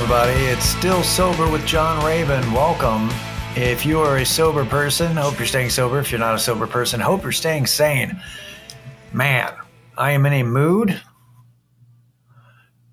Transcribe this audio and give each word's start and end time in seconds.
everybody. 0.00 0.32
It's 0.46 0.64
Still 0.64 1.02
Sober 1.02 1.50
with 1.50 1.66
John 1.66 2.02
Raven. 2.02 2.40
Welcome. 2.54 3.10
If 3.54 3.84
you 3.84 4.00
are 4.00 4.16
a 4.16 4.24
sober 4.24 4.64
person, 4.64 5.14
hope 5.14 5.38
you're 5.38 5.46
staying 5.46 5.68
sober. 5.68 5.98
If 5.98 6.10
you're 6.10 6.18
not 6.18 6.34
a 6.34 6.38
sober 6.38 6.66
person, 6.66 7.00
hope 7.00 7.22
you're 7.22 7.32
staying 7.32 7.66
sane. 7.66 8.18
Man, 9.12 9.52
I 9.98 10.12
am 10.12 10.24
in 10.24 10.32
a 10.32 10.42
mood, 10.42 10.98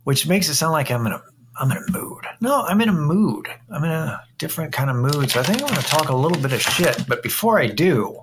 which 0.04 0.28
makes 0.28 0.50
it 0.50 0.56
sound 0.56 0.74
like 0.74 0.92
I'm 0.92 1.08
in 1.08 1.14
a 1.14 1.24
I'm 1.56 1.72
in 1.72 1.78
a 1.78 1.92
mood. 1.98 2.26
No, 2.42 2.64
I'm 2.64 2.82
in 2.82 2.90
a 2.90 2.94
mood. 2.94 3.48
I'm 3.70 3.86
in 3.86 3.92
a 3.92 4.22
different 4.38 4.74
kind 4.74 4.90
of 4.90 4.98
mood. 4.98 5.32
So 5.32 5.40
I 5.40 5.44
think 5.44 5.62
I'm 5.62 5.70
going 5.70 5.82
to 5.82 5.88
talk 5.88 6.10
a 6.10 6.16
little 6.16 6.42
bit 6.42 6.52
of 6.52 6.62
shit. 6.62 7.08
But 7.08 7.24
before 7.24 7.58
I 7.58 7.68
do, 7.68 8.22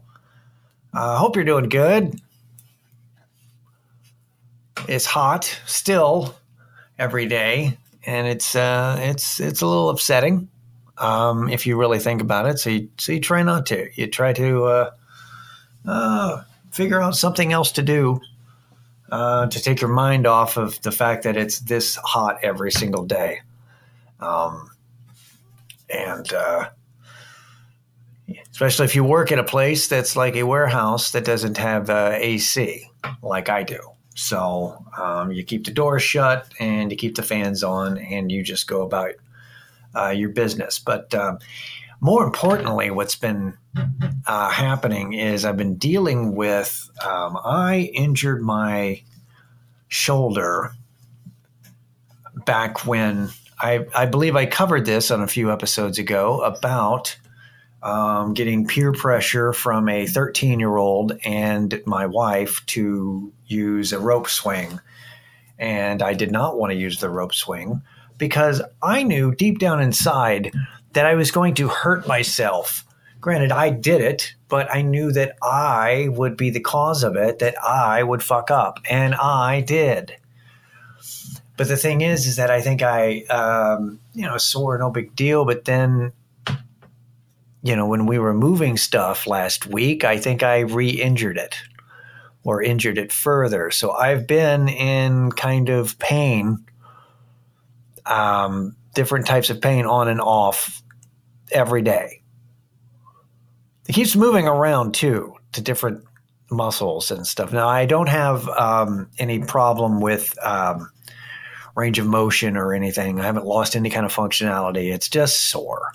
I 0.93 1.15
uh, 1.15 1.17
hope 1.17 1.37
you're 1.37 1.45
doing 1.47 1.71
good. 1.71 2.21
It's 4.87 5.07
hot 5.07 5.59
still 5.65 6.37
every 6.99 7.27
day, 7.27 7.79
and 8.07 8.27
it's 8.27 8.55
uh, 8.55 8.97
it's 9.01 9.41
it's 9.41 9.63
a 9.63 9.67
little 9.67 9.91
upsetting 9.91 10.49
um, 10.99 11.49
if 11.49 11.67
you 11.67 11.77
really 11.79 11.99
think 11.99 12.21
about 12.21 12.47
it. 12.47 12.59
So 12.59 12.71
you 12.71 12.91
so 12.99 13.13
you 13.13 13.21
try 13.21 13.43
not 13.43 13.67
to. 13.67 13.89
You 13.95 14.07
try 14.07 14.33
to 14.33 14.65
uh, 14.65 14.91
uh, 15.87 16.43
figure 16.71 17.01
out 17.01 17.17
something 17.17 17.53
else 17.53 17.73
to 17.73 17.83
do 17.83 18.21
uh, 19.11 19.47
to 19.47 19.61
take 19.61 19.81
your 19.81 19.91
mind 19.91 20.27
off 20.27 20.57
of 20.57 20.81
the 20.83 20.93
fact 20.93 21.25
that 21.25 21.37
it's 21.37 21.61
this 21.61 21.97
hot 21.97 22.39
every 22.43 22.73
single 22.73 23.05
day. 23.05 23.41
Um, 24.21 24.71
and 25.91 26.33
uh, 26.33 26.71
especially 28.51 28.87
if 28.87 28.95
you 28.95 29.05
work 29.05 29.33
at 29.33 29.39
a 29.39 29.45
place 29.45 29.89
that's 29.89 30.17
like 30.17 30.37
a 30.37 30.45
warehouse 30.45 31.13
that 31.13 31.25
doesn't 31.25 31.59
have 31.59 31.91
uh, 31.91 32.13
AC 32.15 32.89
like 33.23 33.49
I 33.49 33.63
do. 33.63 33.94
So 34.15 34.85
um, 34.97 35.33
you 35.33 35.45
keep 35.45 35.65
the 35.65 35.73
doors 35.73 36.03
shut 36.03 36.47
and 36.61 36.91
you 36.91 36.97
keep 36.97 37.17
the 37.17 37.23
fans 37.23 37.63
on 37.63 37.99
and 37.99 38.31
you 38.31 38.43
just 38.43 38.67
go 38.69 38.83
about 38.83 39.13
uh, 39.95 40.11
your 40.11 40.31
business. 40.31 40.79
But 40.79 41.13
um, 41.15 41.39
more 42.01 42.25
importantly, 42.25 42.91
what's 42.91 43.17
been 43.17 43.57
uh, 44.27 44.51
happening 44.51 45.15
is 45.15 45.45
I've 45.45 45.57
been 45.57 45.77
dealing 45.77 46.35
with, 46.35 46.91
um, 47.05 47.39
I 47.45 47.91
injured 47.95 48.43
my 48.43 49.03
shoulder 49.89 50.73
back 52.45 52.87
when 52.87 53.31
I, 53.61 53.87
I 53.95 54.07
believe 54.07 54.37
I 54.37 54.47
covered 54.47 54.85
this 54.85 55.11
on 55.11 55.23
a 55.23 55.27
few 55.27 55.51
episodes 55.53 55.99
ago 55.99 56.41
about 56.43 57.17
um, 57.85 58.33
getting 58.33 58.67
peer 58.67 58.93
pressure 58.93 59.53
from 59.53 59.89
a 59.89 60.07
13 60.07 60.59
year 60.59 60.77
old 60.77 61.13
and 61.25 61.81
my 61.87 62.07
wife 62.07 62.65
to 62.67 63.33
use 63.47 63.93
a 63.93 64.01
rope 64.01 64.29
swing. 64.29 64.81
And 65.59 66.03
I 66.03 66.15
did 66.15 66.33
not 66.33 66.59
want 66.59 66.73
to 66.73 66.79
use 66.79 66.99
the 66.99 67.11
rope 67.11 67.35
swing 67.35 67.83
because 68.17 68.63
I 68.83 69.03
knew 69.03 69.35
deep 69.35 69.59
down 69.59 69.83
inside 69.83 70.51
that 70.95 71.07
I 71.07 71.15
was 71.15 71.31
going 71.31 71.55
to 71.55 71.69
hurt 71.69 72.09
myself. 72.09 72.85
Granted, 73.21 73.53
I 73.53 73.71
did 73.71 74.01
it, 74.01 74.35
but 74.49 74.73
I 74.75 74.83
knew 74.83 75.13
that 75.13 75.37
I 75.43 76.09
would 76.11 76.37
be 76.37 76.51
the 76.51 76.61
cause 76.61 77.05
of 77.05 77.17
it, 77.17 77.39
that 77.41 77.55
I 77.63 78.03
would 78.03 78.23
fuck 78.23 78.51
up. 78.51 78.81
And 78.89 79.15
I 79.15 79.61
did. 79.61 80.17
But 81.57 81.69
the 81.69 81.77
thing 81.77 82.01
is, 82.01 82.27
is 82.27 82.37
that 82.37 82.51
I 82.51 82.61
think 82.61 82.83
I, 82.83 83.23
um, 83.25 84.01
you 84.15 84.23
know, 84.23 84.37
sore, 84.39 84.77
no 84.79 84.91
big 84.91 85.15
deal. 85.15 85.45
But 85.45 85.65
then 85.65 86.13
you 87.65 87.75
know, 87.75 87.87
when 87.87 88.05
we 88.05 88.19
were 88.19 88.35
moving 88.35 88.77
stuff 88.77 89.27
last 89.27 89.67
week, 89.67 90.05
I 90.05 90.19
think 90.19 90.43
I 90.43 90.61
re 90.61 90.91
injured 90.91 91.39
it 91.39 91.57
or 92.45 92.63
injured 92.63 92.99
it 92.99 93.11
further. 93.11 93.71
So 93.71 93.91
I've 93.91 94.27
been 94.27 94.69
in 94.69 95.33
kind 95.33 95.71
of 95.71 95.99
pain, 95.99 96.63
um, 98.05 98.77
different 98.95 99.27
types 99.27 99.49
of 99.49 99.63
pain 99.63 99.87
on 99.87 100.09
and 100.09 100.21
off 100.21 100.83
every 101.53 101.81
day. 101.81 102.23
It 103.89 103.95
keeps 103.95 104.15
moving 104.15 104.47
around 104.47 104.93
too 104.93 105.35
to 105.53 105.63
different 105.63 106.05
muscles 106.51 107.11
and 107.11 107.27
stuff. 107.27 107.51
Now, 107.51 107.67
I 107.67 107.87
don't 107.87 108.11
have 108.11 108.47
um, 108.51 109.09
any 109.19 109.39
problem 109.39 110.03
with 110.03 110.37
um, 110.45 110.91
range 111.77 111.99
of 111.99 112.07
motion 112.07 112.59
or 112.59 112.75
anything. 112.75 113.21
I 113.21 113.25
haven't 113.25 113.47
lost 113.47 113.75
any 113.75 113.89
kind 113.89 114.05
of 114.05 114.15
functionality. 114.15 114.93
It's 114.93 115.09
just 115.09 115.49
sore 115.49 115.93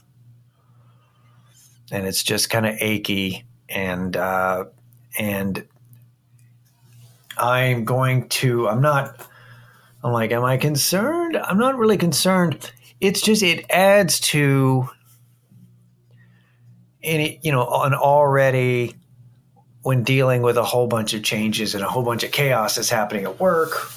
and 1.92 2.06
it's 2.06 2.24
just 2.24 2.50
kind 2.50 2.66
of 2.66 2.76
achy 2.80 3.46
and 3.68 4.16
uh, 4.16 4.66
and 5.18 5.68
I'm 7.38 7.86
going 7.86 8.30
to 8.30 8.68
I'm 8.68 8.82
not 8.82 9.20
I'm 10.04 10.12
like 10.12 10.32
am 10.32 10.44
I 10.44 10.58
concerned? 10.58 11.38
I'm 11.38 11.58
not 11.58 11.78
really 11.78 11.98
concerned. 11.98 12.72
It's 13.00 13.22
just 13.22 13.44
it 13.44 13.66
adds 13.70 14.20
to 14.20 14.90
any 17.02 17.40
you 17.44 17.52
know 17.52 17.68
an 17.84 17.94
already 17.94 18.96
when 19.82 20.04
dealing 20.04 20.42
with 20.42 20.58
a 20.58 20.64
whole 20.64 20.88
bunch 20.88 21.14
of 21.14 21.24
changes 21.24 21.76
and 21.76 21.84
a 21.84 21.88
whole 21.88 22.04
bunch 22.04 22.24
of 22.24 22.32
chaos 22.32 22.76
that's 22.76 22.90
happening 22.90 23.24
at 23.24 23.40
work 23.40 23.90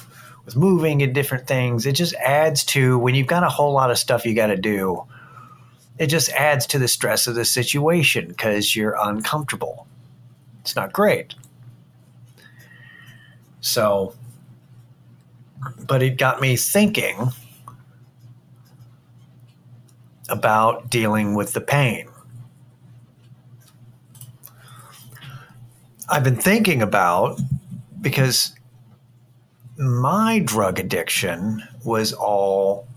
with 0.45 0.55
moving 0.55 1.01
and 1.01 1.13
different 1.13 1.45
things 1.45 1.85
it 1.85 1.91
just 1.91 2.13
adds 2.15 2.63
to 2.63 2.97
when 2.99 3.13
you've 3.13 3.27
got 3.27 3.43
a 3.43 3.49
whole 3.49 3.73
lot 3.73 3.91
of 3.91 3.97
stuff 3.97 4.25
you 4.25 4.33
got 4.33 4.47
to 4.47 4.55
do 4.55 5.05
it 5.97 6.07
just 6.07 6.29
adds 6.31 6.65
to 6.67 6.79
the 6.79 6.87
stress 6.87 7.27
of 7.27 7.35
the 7.35 7.45
situation 7.45 8.27
because 8.27 8.75
you're 8.75 8.95
uncomfortable. 8.99 9.87
It's 10.61 10.75
not 10.75 10.91
great. 10.93 11.35
So, 13.61 14.15
but 15.87 16.01
it 16.01 16.17
got 16.17 16.41
me 16.41 16.55
thinking 16.55 17.31
about 20.29 20.89
dealing 20.89 21.35
with 21.35 21.53
the 21.53 21.61
pain. 21.61 22.07
I've 26.09 26.23
been 26.23 26.35
thinking 26.35 26.81
about 26.81 27.39
because 28.01 28.53
my 29.77 30.39
drug 30.39 30.79
addiction 30.79 31.63
was 31.83 32.13
all 32.13 32.87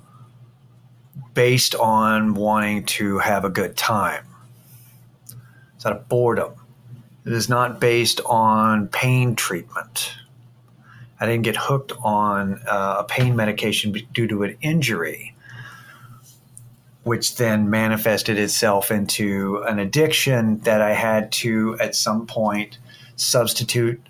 based 1.37 1.75
on 1.75 2.33
wanting 2.33 2.83
to 2.83 3.19
have 3.19 3.45
a 3.45 3.51
good 3.51 3.77
time. 3.77 4.25
It's 5.77 5.85
out 5.85 5.93
of 5.93 6.09
boredom. 6.09 6.55
It 7.27 7.33
is 7.35 7.51
not 7.51 7.79
based 7.79 8.23
on 8.25 8.89
pain 8.89 9.37
treatment. 9.37 10.15
I 11.21 11.27
didn't 11.27 11.43
get 11.43 11.57
hooked 11.57 11.93
on 12.03 12.63
uh, 12.67 12.97
a 13.01 13.05
pain 13.05 13.37
medication 13.37 13.95
due 14.15 14.27
to 14.29 14.45
an 14.45 14.57
injury, 14.63 15.37
which 17.03 17.37
then 17.37 17.69
manifested 17.69 18.39
itself 18.39 18.91
into 18.91 19.63
an 19.69 19.79
addiction 19.79 20.61
that 20.61 20.81
I 20.81 20.95
had 20.95 21.33
to, 21.33 21.77
at 21.79 21.95
some 21.95 22.27
point, 22.27 22.79
substitute 23.17 24.01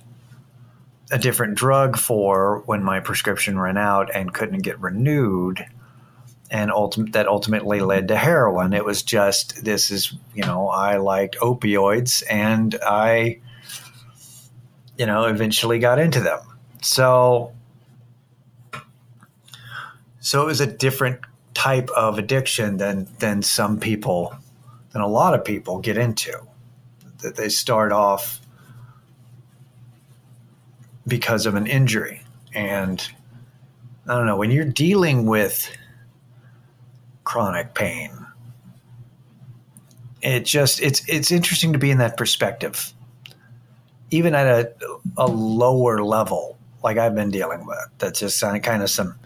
a 1.10 1.18
different 1.18 1.56
drug 1.56 1.96
for 1.96 2.62
when 2.66 2.84
my 2.84 3.00
prescription 3.00 3.58
ran 3.58 3.76
out 3.76 4.14
and 4.14 4.32
couldn't 4.32 4.62
get 4.62 4.80
renewed 4.80 5.66
and 6.50 6.70
ultim- 6.70 7.12
that 7.12 7.26
ultimately 7.26 7.80
led 7.80 8.08
to 8.08 8.16
heroin. 8.16 8.72
It 8.72 8.84
was 8.84 9.02
just 9.02 9.64
this 9.64 9.90
is 9.90 10.14
you 10.34 10.42
know 10.42 10.68
I 10.68 10.96
liked 10.96 11.36
opioids 11.38 12.22
and 12.30 12.76
I 12.84 13.40
you 14.98 15.06
know 15.06 15.24
eventually 15.24 15.78
got 15.78 15.98
into 15.98 16.20
them. 16.20 16.40
So 16.82 17.52
so 20.20 20.42
it 20.42 20.46
was 20.46 20.60
a 20.60 20.66
different 20.66 21.20
type 21.54 21.88
of 21.90 22.18
addiction 22.18 22.76
than 22.76 23.08
than 23.18 23.42
some 23.42 23.78
people 23.80 24.36
than 24.92 25.02
a 25.02 25.08
lot 25.08 25.34
of 25.34 25.44
people 25.44 25.78
get 25.78 25.96
into. 25.96 26.38
That 27.22 27.36
they 27.36 27.48
start 27.48 27.92
off 27.92 28.40
because 31.06 31.46
of 31.46 31.54
an 31.54 31.66
injury 31.66 32.22
and 32.54 33.08
I 34.08 34.14
don't 34.14 34.26
know 34.26 34.36
when 34.36 34.50
you're 34.50 34.64
dealing 34.64 35.26
with 35.26 35.68
chronic 37.26 37.74
pain. 37.74 38.10
It 40.22 40.46
just 40.46 40.80
it's 40.80 41.06
it's 41.06 41.30
interesting 41.30 41.74
to 41.74 41.78
be 41.78 41.90
in 41.90 41.98
that 41.98 42.16
perspective, 42.16 42.94
even 44.10 44.34
at 44.34 44.46
a 44.46 44.72
a 45.18 45.26
lower 45.26 46.02
level, 46.02 46.56
like 46.82 46.96
I've 46.96 47.14
been 47.14 47.30
dealing 47.30 47.66
with. 47.66 47.86
That's 47.98 48.20
just 48.20 48.40
kind 48.40 48.82
of 48.82 48.88
some 48.88 49.18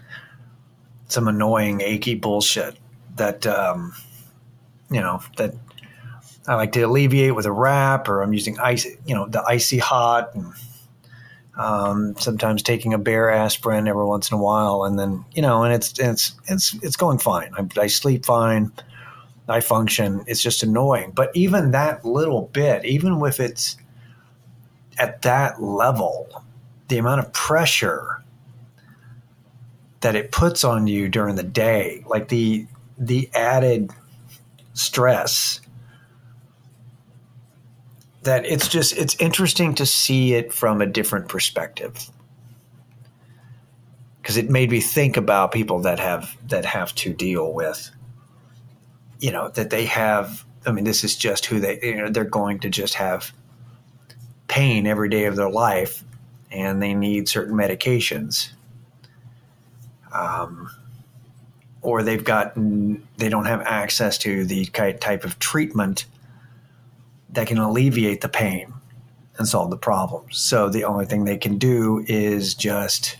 some 1.07 1.27
annoying, 1.29 1.79
achy 1.81 2.15
bullshit 2.15 2.75
that 3.15 3.47
um, 3.47 3.93
you 4.89 4.99
know 4.99 5.21
that 5.37 5.55
I 6.47 6.55
like 6.55 6.73
to 6.73 6.81
alleviate 6.81 7.35
with 7.35 7.45
a 7.45 7.51
wrap, 7.51 8.09
or 8.09 8.21
I'm 8.21 8.33
using 8.33 8.59
ice, 8.59 8.85
you 9.05 9.15
know, 9.15 9.27
the 9.27 9.43
icy 9.43 9.77
hot 9.77 10.35
and 10.35 10.53
um, 11.57 12.15
sometimes 12.17 12.63
taking 12.63 12.93
a 12.93 12.97
Bayer 12.97 13.29
aspirin 13.29 13.87
every 13.87 14.05
once 14.05 14.31
in 14.31 14.37
a 14.37 14.41
while, 14.41 14.83
and 14.83 14.97
then 14.97 15.25
you 15.33 15.41
know, 15.41 15.63
and 15.63 15.73
it's 15.73 15.97
it's 15.99 16.33
it's 16.47 16.73
it's 16.81 16.95
going 16.95 17.17
fine. 17.17 17.51
I, 17.57 17.81
I 17.81 17.87
sleep 17.87 18.25
fine. 18.25 18.71
I 19.47 19.59
function. 19.59 20.23
It's 20.27 20.41
just 20.41 20.63
annoying, 20.63 21.11
but 21.11 21.31
even 21.35 21.71
that 21.71 22.05
little 22.05 22.43
bit, 22.53 22.85
even 22.85 23.21
if 23.25 23.39
it's 23.39 23.77
at 24.97 25.23
that 25.23 25.61
level, 25.61 26.43
the 26.87 26.97
amount 26.97 27.19
of 27.19 27.33
pressure 27.33 28.23
that 30.01 30.15
it 30.15 30.31
puts 30.31 30.63
on 30.63 30.87
you 30.87 31.09
during 31.09 31.35
the 31.35 31.43
day, 31.43 32.03
like 32.07 32.29
the 32.29 32.65
the 32.97 33.29
added 33.33 33.91
stress 34.73 35.60
that 38.23 38.45
it's 38.45 38.67
just 38.67 38.95
it's 38.97 39.15
interesting 39.19 39.73
to 39.75 39.85
see 39.85 40.33
it 40.33 40.53
from 40.53 40.81
a 40.81 40.85
different 40.85 41.27
perspective. 41.27 42.09
Because 44.21 44.37
it 44.37 44.49
made 44.49 44.69
me 44.69 44.81
think 44.81 45.17
about 45.17 45.51
people 45.51 45.79
that 45.81 45.99
have 45.99 46.37
that 46.49 46.65
have 46.65 46.93
to 46.95 47.13
deal 47.13 47.53
with 47.53 47.89
you 49.19 49.31
know 49.31 49.49
that 49.49 49.69
they 49.69 49.85
have 49.85 50.43
i 50.65 50.71
mean 50.71 50.83
this 50.83 51.03
is 51.03 51.15
just 51.15 51.45
who 51.45 51.59
they 51.59 51.79
you 51.83 51.95
know 51.95 52.09
they're 52.09 52.23
going 52.23 52.59
to 52.59 52.69
just 52.69 52.95
have 52.95 53.31
pain 54.51 54.85
every 54.85 55.07
day 55.07 55.25
of 55.25 55.37
their 55.37 55.49
life 55.49 56.03
and 56.51 56.81
they 56.81 56.93
need 56.93 57.29
certain 57.29 57.55
medications. 57.55 58.51
Um, 60.11 60.69
or 61.81 62.03
they've 62.03 62.23
gotten 62.23 63.07
they 63.15 63.29
don't 63.29 63.45
have 63.45 63.61
access 63.61 64.17
to 64.19 64.45
the 64.45 64.65
type 64.65 65.23
of 65.23 65.39
treatment 65.39 66.05
that 67.33 67.47
can 67.47 67.57
alleviate 67.57 68.21
the 68.21 68.29
pain 68.29 68.73
and 69.37 69.47
solve 69.47 69.69
the 69.69 69.77
problem. 69.77 70.25
So 70.31 70.69
the 70.69 70.83
only 70.83 71.05
thing 71.05 71.25
they 71.25 71.37
can 71.37 71.57
do 71.57 72.03
is 72.07 72.53
just 72.53 73.17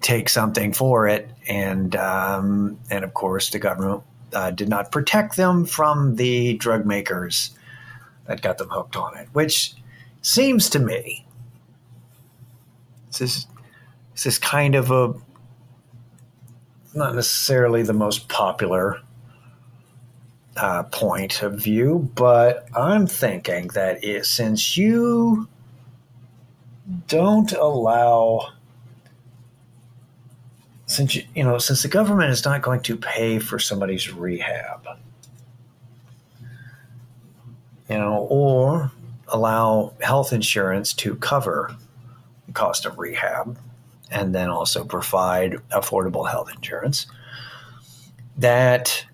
take 0.00 0.28
something 0.28 0.72
for 0.72 1.06
it, 1.08 1.28
and 1.48 1.94
um, 1.96 2.78
and 2.90 3.04
of 3.04 3.14
course 3.14 3.50
the 3.50 3.58
government 3.58 4.02
uh, 4.32 4.50
did 4.50 4.68
not 4.68 4.92
protect 4.92 5.36
them 5.36 5.66
from 5.66 6.16
the 6.16 6.54
drug 6.54 6.86
makers 6.86 7.50
that 8.26 8.42
got 8.42 8.58
them 8.58 8.68
hooked 8.68 8.96
on 8.96 9.16
it, 9.16 9.28
which 9.32 9.74
seems 10.22 10.68
to 10.70 10.78
me 10.78 11.24
this 13.08 13.20
is 13.20 13.46
this 14.12 14.26
is 14.26 14.38
kind 14.38 14.74
of 14.74 14.90
a 14.90 15.14
not 16.94 17.14
necessarily 17.14 17.82
the 17.82 17.92
most 17.92 18.28
popular 18.28 19.00
uh, 20.58 20.82
point 20.84 21.42
of 21.42 21.54
view, 21.54 22.10
but 22.14 22.68
I'm 22.76 23.06
thinking 23.06 23.68
that 23.68 24.02
it, 24.02 24.26
since 24.26 24.76
you 24.76 25.48
don't 27.06 27.52
allow, 27.52 28.48
since 30.86 31.14
you, 31.14 31.22
you 31.34 31.44
know, 31.44 31.58
since 31.58 31.82
the 31.82 31.88
government 31.88 32.30
is 32.30 32.44
not 32.44 32.62
going 32.62 32.80
to 32.82 32.96
pay 32.96 33.38
for 33.38 33.58
somebody's 33.58 34.12
rehab, 34.12 34.86
you 37.88 37.98
know, 37.98 38.26
or 38.30 38.90
allow 39.28 39.92
health 40.00 40.32
insurance 40.32 40.92
to 40.94 41.14
cover 41.16 41.74
the 42.46 42.52
cost 42.52 42.84
of 42.84 42.98
rehab 42.98 43.58
and 44.10 44.34
then 44.34 44.48
also 44.48 44.84
provide 44.84 45.52
affordable 45.70 46.28
health 46.28 46.50
insurance 46.54 47.06
that 48.38 49.04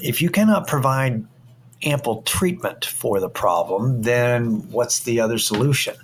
if 0.00 0.22
you 0.22 0.30
cannot 0.30 0.66
provide 0.66 1.24
ample 1.84 2.22
treatment 2.22 2.84
for 2.84 3.20
the 3.20 3.28
problem, 3.28 4.02
then 4.02 4.70
what's 4.70 5.00
the 5.00 5.20
other 5.20 5.38
solution? 5.38 5.96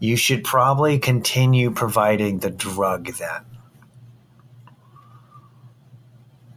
You 0.00 0.16
should 0.16 0.44
probably 0.44 0.98
continue 0.98 1.70
providing 1.70 2.38
the 2.38 2.50
drug 2.50 3.06
then. 3.14 3.40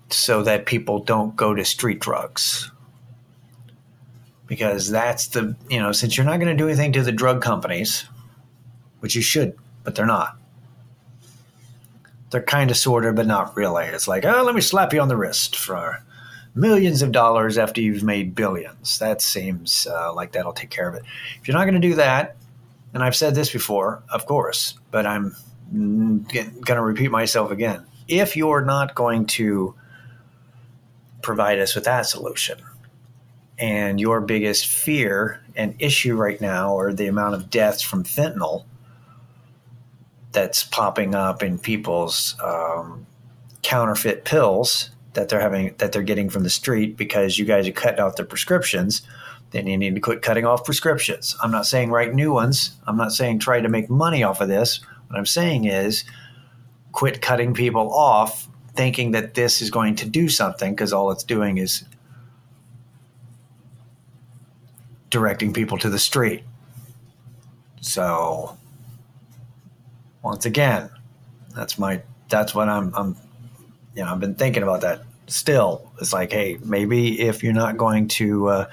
So 0.09 0.43
that 0.43 0.65
people 0.65 0.99
don't 0.99 1.35
go 1.35 1.55
to 1.55 1.63
street 1.63 1.99
drugs. 1.99 2.69
Because 4.45 4.89
that's 4.89 5.27
the, 5.27 5.55
you 5.69 5.79
know, 5.79 5.93
since 5.93 6.17
you're 6.17 6.25
not 6.25 6.41
going 6.41 6.55
to 6.55 6.61
do 6.61 6.67
anything 6.67 6.91
to 6.93 7.03
the 7.03 7.13
drug 7.13 7.41
companies, 7.41 8.03
which 8.99 9.15
you 9.15 9.21
should, 9.21 9.57
but 9.83 9.95
they're 9.95 10.05
not. 10.05 10.37
They're 12.31 12.43
kind 12.43 12.69
of, 12.69 12.77
sort 12.77 13.05
of, 13.05 13.15
but 13.15 13.27
not 13.27 13.55
really. 13.55 13.85
It's 13.85 14.07
like, 14.07 14.25
oh, 14.25 14.43
let 14.43 14.53
me 14.53 14.61
slap 14.61 14.93
you 14.93 14.99
on 14.99 15.07
the 15.07 15.17
wrist 15.17 15.55
for 15.55 16.03
millions 16.53 17.01
of 17.01 17.11
dollars 17.11 17.57
after 17.57 17.81
you've 17.81 18.03
made 18.03 18.35
billions. 18.35 18.99
That 18.99 19.21
seems 19.21 19.87
uh, 19.87 20.13
like 20.13 20.31
that'll 20.33 20.53
take 20.53 20.69
care 20.69 20.89
of 20.89 20.95
it. 20.95 21.03
If 21.39 21.47
you're 21.47 21.57
not 21.57 21.65
going 21.65 21.79
to 21.79 21.87
do 21.87 21.95
that, 21.95 22.35
and 22.93 23.03
I've 23.03 23.15
said 23.15 23.35
this 23.35 23.51
before, 23.51 24.03
of 24.09 24.25
course, 24.25 24.75
but 24.91 25.05
I'm 25.05 25.35
going 25.71 26.65
to 26.65 26.81
repeat 26.81 27.09
myself 27.09 27.51
again. 27.51 27.85
If 28.07 28.35
you're 28.35 28.65
not 28.65 28.95
going 28.95 29.25
to 29.27 29.73
provide 31.21 31.59
us 31.59 31.75
with 31.75 31.85
that 31.85 32.05
solution, 32.05 32.59
and 33.57 33.99
your 33.99 34.19
biggest 34.21 34.65
fear 34.65 35.41
and 35.55 35.75
issue 35.79 36.15
right 36.15 36.41
now 36.41 36.77
are 36.77 36.91
the 36.91 37.07
amount 37.07 37.35
of 37.35 37.49
deaths 37.49 37.81
from 37.81 38.03
fentanyl 38.03 38.65
that's 40.31 40.63
popping 40.63 41.13
up 41.13 41.43
in 41.43 41.59
people's 41.59 42.35
um, 42.43 43.05
counterfeit 43.61 44.25
pills 44.25 44.89
that 45.13 45.29
they're 45.29 45.41
having 45.41 45.75
that 45.77 45.91
they're 45.91 46.03
getting 46.03 46.29
from 46.29 46.43
the 46.43 46.49
street 46.49 46.97
because 46.97 47.37
you 47.37 47.45
guys 47.45 47.67
are 47.67 47.73
cutting 47.73 47.99
off 47.99 48.15
their 48.15 48.25
prescriptions, 48.25 49.01
then 49.51 49.67
you 49.67 49.77
need 49.77 49.95
to 49.95 50.01
quit 50.01 50.21
cutting 50.21 50.45
off 50.45 50.65
prescriptions. 50.65 51.35
I'm 51.41 51.51
not 51.51 51.65
saying 51.65 51.91
write 51.91 52.13
new 52.13 52.33
ones. 52.33 52.71
I'm 52.87 52.97
not 52.97 53.11
saying 53.11 53.39
try 53.39 53.61
to 53.61 53.69
make 53.69 53.89
money 53.89 54.23
off 54.23 54.41
of 54.41 54.47
this. 54.47 54.79
What 55.07 55.17
I'm 55.17 55.25
saying 55.25 55.65
is 55.65 56.03
quit 56.91 57.21
cutting 57.21 57.53
people 57.53 57.93
off 57.93 58.47
thinking 58.75 59.11
that 59.11 59.33
this 59.33 59.61
is 59.61 59.69
going 59.69 59.95
to 59.97 60.07
do 60.07 60.29
something 60.29 60.73
because 60.73 60.93
all 60.93 61.11
it's 61.11 61.23
doing 61.23 61.57
is 61.57 61.83
directing 65.09 65.51
people 65.51 65.77
to 65.77 65.89
the 65.89 65.99
street. 65.99 66.43
So 67.81 68.57
once 70.23 70.45
again, 70.45 70.89
that's 71.53 71.77
my 71.77 72.01
that's 72.29 72.55
what 72.55 72.69
I'm 72.69 72.93
I'm 72.95 73.17
you 73.95 74.03
know, 74.03 74.11
I've 74.11 74.19
been 74.19 74.35
thinking 74.35 74.63
about 74.63 74.81
that 74.81 75.03
still. 75.27 75.91
It's 75.99 76.13
like, 76.13 76.31
hey, 76.31 76.57
maybe 76.63 77.21
if 77.21 77.43
you're 77.43 77.53
not 77.53 77.77
going 77.77 78.07
to 78.09 78.47
uh, 78.47 78.69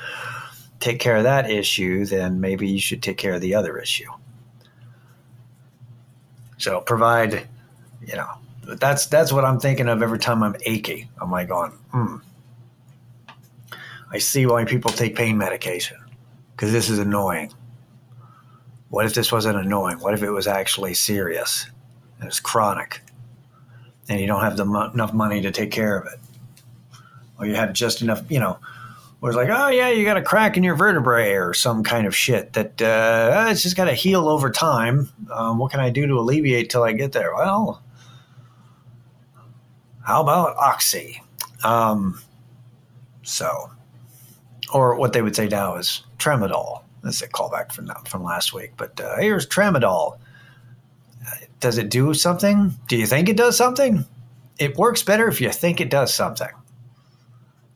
take 0.80 1.00
care 1.00 1.16
of 1.16 1.24
that 1.24 1.50
issue, 1.50 2.04
then 2.04 2.40
maybe 2.40 2.68
you 2.68 2.80
should 2.80 3.02
take 3.02 3.18
care 3.18 3.34
of 3.34 3.40
the 3.40 3.54
other 3.54 3.78
issue. 3.78 4.10
So 6.58 6.80
provide, 6.80 7.46
you 8.04 8.16
know, 8.16 8.28
that's 8.64 9.06
that's 9.06 9.32
what 9.32 9.44
I'm 9.44 9.60
thinking 9.60 9.88
of 9.88 10.02
every 10.02 10.18
time 10.18 10.42
I'm 10.42 10.56
achy. 10.62 11.08
I'm 11.20 11.30
like 11.30 11.48
going, 11.48 11.70
hmm. 11.92 12.16
I 14.10 14.18
see 14.18 14.46
why 14.46 14.64
people 14.64 14.90
take 14.90 15.16
pain 15.16 15.36
medication 15.36 15.98
because 16.52 16.72
this 16.72 16.88
is 16.88 16.98
annoying. 16.98 17.52
What 18.88 19.04
if 19.04 19.14
this 19.14 19.30
wasn't 19.30 19.58
annoying? 19.58 19.98
What 20.00 20.14
if 20.14 20.22
it 20.22 20.30
was 20.30 20.46
actually 20.46 20.94
serious? 20.94 21.66
It 22.20 22.24
was 22.24 22.40
chronic 22.40 23.02
and 24.08 24.20
you 24.20 24.26
don't 24.26 24.40
have 24.40 24.56
the 24.56 24.64
mo- 24.64 24.90
enough 24.90 25.12
money 25.12 25.40
to 25.42 25.50
take 25.50 25.70
care 25.70 25.98
of 25.98 26.06
it, 26.06 26.18
or 27.38 27.46
you 27.46 27.54
have 27.54 27.72
just 27.72 28.02
enough, 28.02 28.22
you 28.28 28.40
know, 28.40 28.58
where 29.20 29.30
it's 29.30 29.36
like, 29.36 29.48
oh 29.50 29.68
yeah, 29.68 29.88
you 29.88 30.04
got 30.04 30.16
a 30.16 30.22
crack 30.22 30.56
in 30.56 30.62
your 30.62 30.76
vertebrae 30.76 31.32
or 31.32 31.52
some 31.52 31.82
kind 31.82 32.06
of 32.06 32.14
shit 32.14 32.52
that 32.52 32.80
uh, 32.80 33.46
it's 33.48 33.62
just 33.62 33.76
got 33.76 33.86
to 33.86 33.94
heal 33.94 34.28
over 34.28 34.50
time. 34.50 35.08
Um, 35.32 35.58
what 35.58 35.70
can 35.70 35.80
I 35.80 35.90
do 35.90 36.06
to 36.06 36.14
alleviate 36.14 36.70
till 36.70 36.84
I 36.84 36.92
get 36.92 37.12
there? 37.12 37.34
Well, 37.34 37.82
how 40.04 40.22
about 40.22 40.56
oxy? 40.56 41.22
Um, 41.64 42.20
so, 43.22 43.70
or 44.72 44.96
what 44.96 45.12
they 45.12 45.22
would 45.22 45.36
say 45.36 45.48
now 45.48 45.76
is 45.76 46.04
tramadol. 46.18 46.84
That's 47.02 47.20
a 47.22 47.28
callback 47.28 47.72
from 47.72 47.90
from 48.06 48.22
last 48.22 48.52
week. 48.52 48.72
But 48.76 49.00
uh, 49.00 49.16
here's 49.18 49.46
tramadol 49.46 50.18
does 51.60 51.78
it 51.78 51.90
do 51.90 52.14
something? 52.14 52.74
Do 52.88 52.96
you 52.96 53.06
think 53.06 53.28
it 53.28 53.36
does 53.36 53.56
something? 53.56 54.04
It 54.58 54.76
works 54.76 55.02
better 55.02 55.28
if 55.28 55.40
you 55.40 55.50
think 55.50 55.80
it 55.80 55.90
does 55.90 56.12
something. 56.12 56.50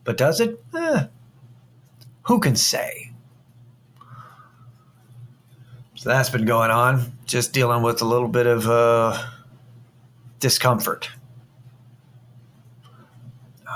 But 0.05 0.17
does 0.17 0.41
it? 0.41 0.63
Eh, 0.77 1.07
who 2.25 2.41
can 2.41 2.57
say? 2.57 3.13
So 5.95 6.09
that's 6.09 6.31
been 6.31 6.45
going 6.45 6.71
on, 6.71 7.13
just 7.27 7.53
dealing 7.53 7.83
with 7.83 8.03
a 8.03 8.05
little 8.05 8.27
bit 8.27 8.47
of 8.47 8.69
uh, 8.69 9.25
discomfort. 10.41 11.09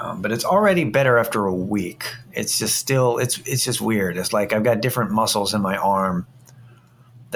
Um, 0.02 0.20
but 0.22 0.32
it's 0.32 0.44
already 0.44 0.84
better 0.84 1.18
after 1.18 1.46
a 1.46 1.54
week. 1.54 2.04
It's 2.32 2.58
just 2.58 2.76
still, 2.76 3.18
it's 3.18 3.38
it's 3.46 3.64
just 3.64 3.80
weird. 3.80 4.16
It's 4.16 4.32
like 4.32 4.52
I've 4.52 4.64
got 4.64 4.80
different 4.80 5.12
muscles 5.12 5.54
in 5.54 5.62
my 5.62 5.76
arm 5.76 6.26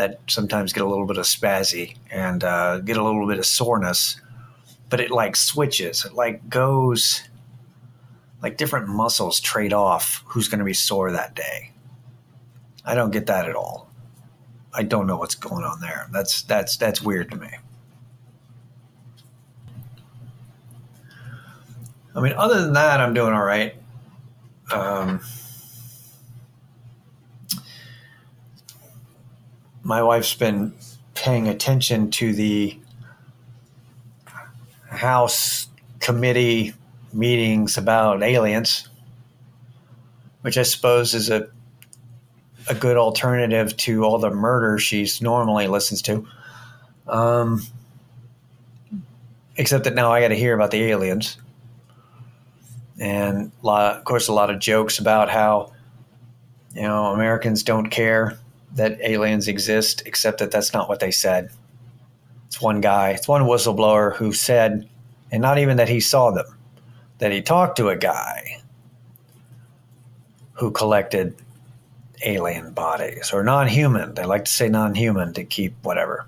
that 0.00 0.19
sometimes 0.28 0.73
get 0.73 0.83
a 0.83 0.87
little 0.87 1.04
bit 1.04 1.19
of 1.19 1.26
spazzy 1.26 1.95
and 2.11 2.42
uh, 2.42 2.78
get 2.78 2.97
a 2.97 3.04
little 3.04 3.26
bit 3.26 3.38
of 3.38 3.45
soreness, 3.45 4.19
but 4.88 4.99
it 4.99 5.11
like 5.11 5.37
switches. 5.37 6.07
It 6.07 6.14
like 6.14 6.49
goes 6.49 7.23
like 8.42 8.57
different 8.57 8.88
muscles 8.88 9.40
trade 9.40 9.75
off 9.75 10.25
who's 10.26 10.49
going 10.49 10.59
to 10.59 10.64
be 10.64 10.73
sore 10.73 11.12
that 11.12 11.35
day. 11.35 11.73
I 12.87 12.95
don't 12.95 13.11
get 13.11 13.26
that 13.26 13.47
at 13.47 13.54
all. 13.54 13.90
I 14.73 14.85
don't 14.85 15.07
know 15.07 15.19
what's 15.19 15.35
going 15.35 15.64
on 15.64 15.80
there. 15.83 16.09
That's 16.12 16.42
that's 16.42 16.78
that's 16.78 17.02
weird 17.02 17.30
to 17.33 17.37
me. 17.37 17.50
I 22.16 22.21
mean, 22.21 22.33
other 22.33 22.62
than 22.62 22.73
that, 22.73 23.00
I'm 23.00 23.12
doing 23.12 23.35
all 23.35 23.45
right. 23.45 23.75
Um, 24.73 25.21
my 29.82 30.02
wife's 30.02 30.34
been 30.34 30.75
paying 31.14 31.49
attention 31.49 32.10
to 32.10 32.32
the 32.32 32.78
House 34.88 35.68
committee 36.00 36.75
meetings 37.12 37.78
about 37.78 38.22
aliens, 38.22 38.88
which 40.42 40.58
I 40.58 40.62
suppose 40.62 41.14
is 41.14 41.30
a 41.30 41.49
a 42.68 42.75
good 42.75 42.96
alternative 42.96 43.76
to 43.76 44.04
all 44.04 44.18
the 44.18 44.30
murder 44.30 44.78
she's 44.78 45.22
normally 45.22 45.66
listens 45.66 46.02
to. 46.02 46.26
Um, 47.08 47.62
except 49.56 49.84
that 49.84 49.94
now 49.94 50.12
I 50.12 50.20
got 50.20 50.28
to 50.28 50.37
hear 50.37 50.54
about 50.54 50.70
the 50.70 50.82
aliens, 50.84 51.37
and 52.99 53.50
lot, 53.62 53.96
of 53.96 54.04
course, 54.04 54.28
a 54.28 54.32
lot 54.32 54.50
of 54.50 54.58
jokes 54.58 54.99
about 54.99 55.30
how 55.30 55.72
you 56.75 56.82
know 56.82 57.06
Americans 57.06 57.62
don't 57.62 57.90
care 57.90 58.38
that 58.75 59.00
aliens 59.00 59.49
exist, 59.49 60.03
except 60.07 60.39
that 60.39 60.50
that's 60.50 60.73
not 60.73 60.89
what 60.89 61.00
they 61.00 61.11
said. 61.11 61.50
It's 62.47 62.61
one 62.61 62.81
guy, 62.81 63.11
it's 63.11 63.29
one 63.29 63.43
whistleblower 63.43 64.15
who 64.17 64.33
said, 64.33 64.89
and 65.31 65.43
not 65.43 65.59
even 65.59 65.77
that 65.77 65.89
he 65.89 66.00
saw 66.00 66.31
them, 66.31 66.47
that 67.19 67.33
he 67.33 67.43
talked 67.43 67.77
to 67.77 67.89
a 67.89 67.97
guy 67.97 68.61
who 70.55 70.71
collected 70.71 71.35
alien 72.25 72.73
bodies 72.73 73.33
or 73.33 73.43
non 73.43 73.67
human. 73.67 74.15
They 74.15 74.25
like 74.25 74.45
to 74.45 74.53
say 74.53 74.69
non 74.69 74.95
human 74.95 75.33
to 75.35 75.45
keep 75.45 75.75
whatever. 75.83 76.27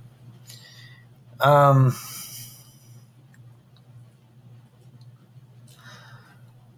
Um, 1.40 1.94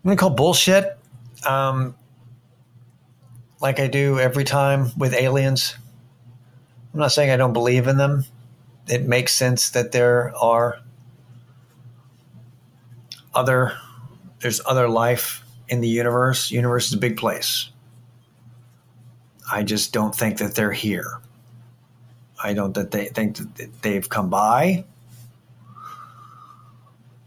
I'm 0.04 0.08
going 0.08 0.16
to 0.16 0.20
call 0.20 0.30
bullshit. 0.30 0.98
Um, 1.46 1.94
like 3.64 3.80
I 3.80 3.86
do 3.86 4.20
every 4.20 4.44
time 4.44 4.90
with 4.98 5.14
aliens. 5.14 5.74
I'm 6.92 7.00
not 7.00 7.12
saying 7.12 7.30
I 7.30 7.38
don't 7.38 7.54
believe 7.54 7.86
in 7.86 7.96
them. 7.96 8.26
It 8.88 9.08
makes 9.08 9.32
sense 9.32 9.70
that 9.70 9.90
there 9.90 10.36
are 10.36 10.80
other 13.34 13.72
there's 14.40 14.60
other 14.66 14.86
life 14.86 15.42
in 15.66 15.80
the 15.80 15.88
universe. 15.88 16.50
Universe 16.50 16.88
is 16.88 16.92
a 16.92 16.98
big 16.98 17.16
place. 17.16 17.70
I 19.50 19.62
just 19.62 19.94
don't 19.94 20.14
think 20.14 20.36
that 20.38 20.54
they're 20.54 20.70
here. 20.70 21.22
I 22.42 22.52
don't 22.52 22.74
that 22.74 22.90
they 22.90 23.06
think 23.06 23.38
that 23.38 23.80
they've 23.80 24.06
come 24.06 24.28
by 24.28 24.84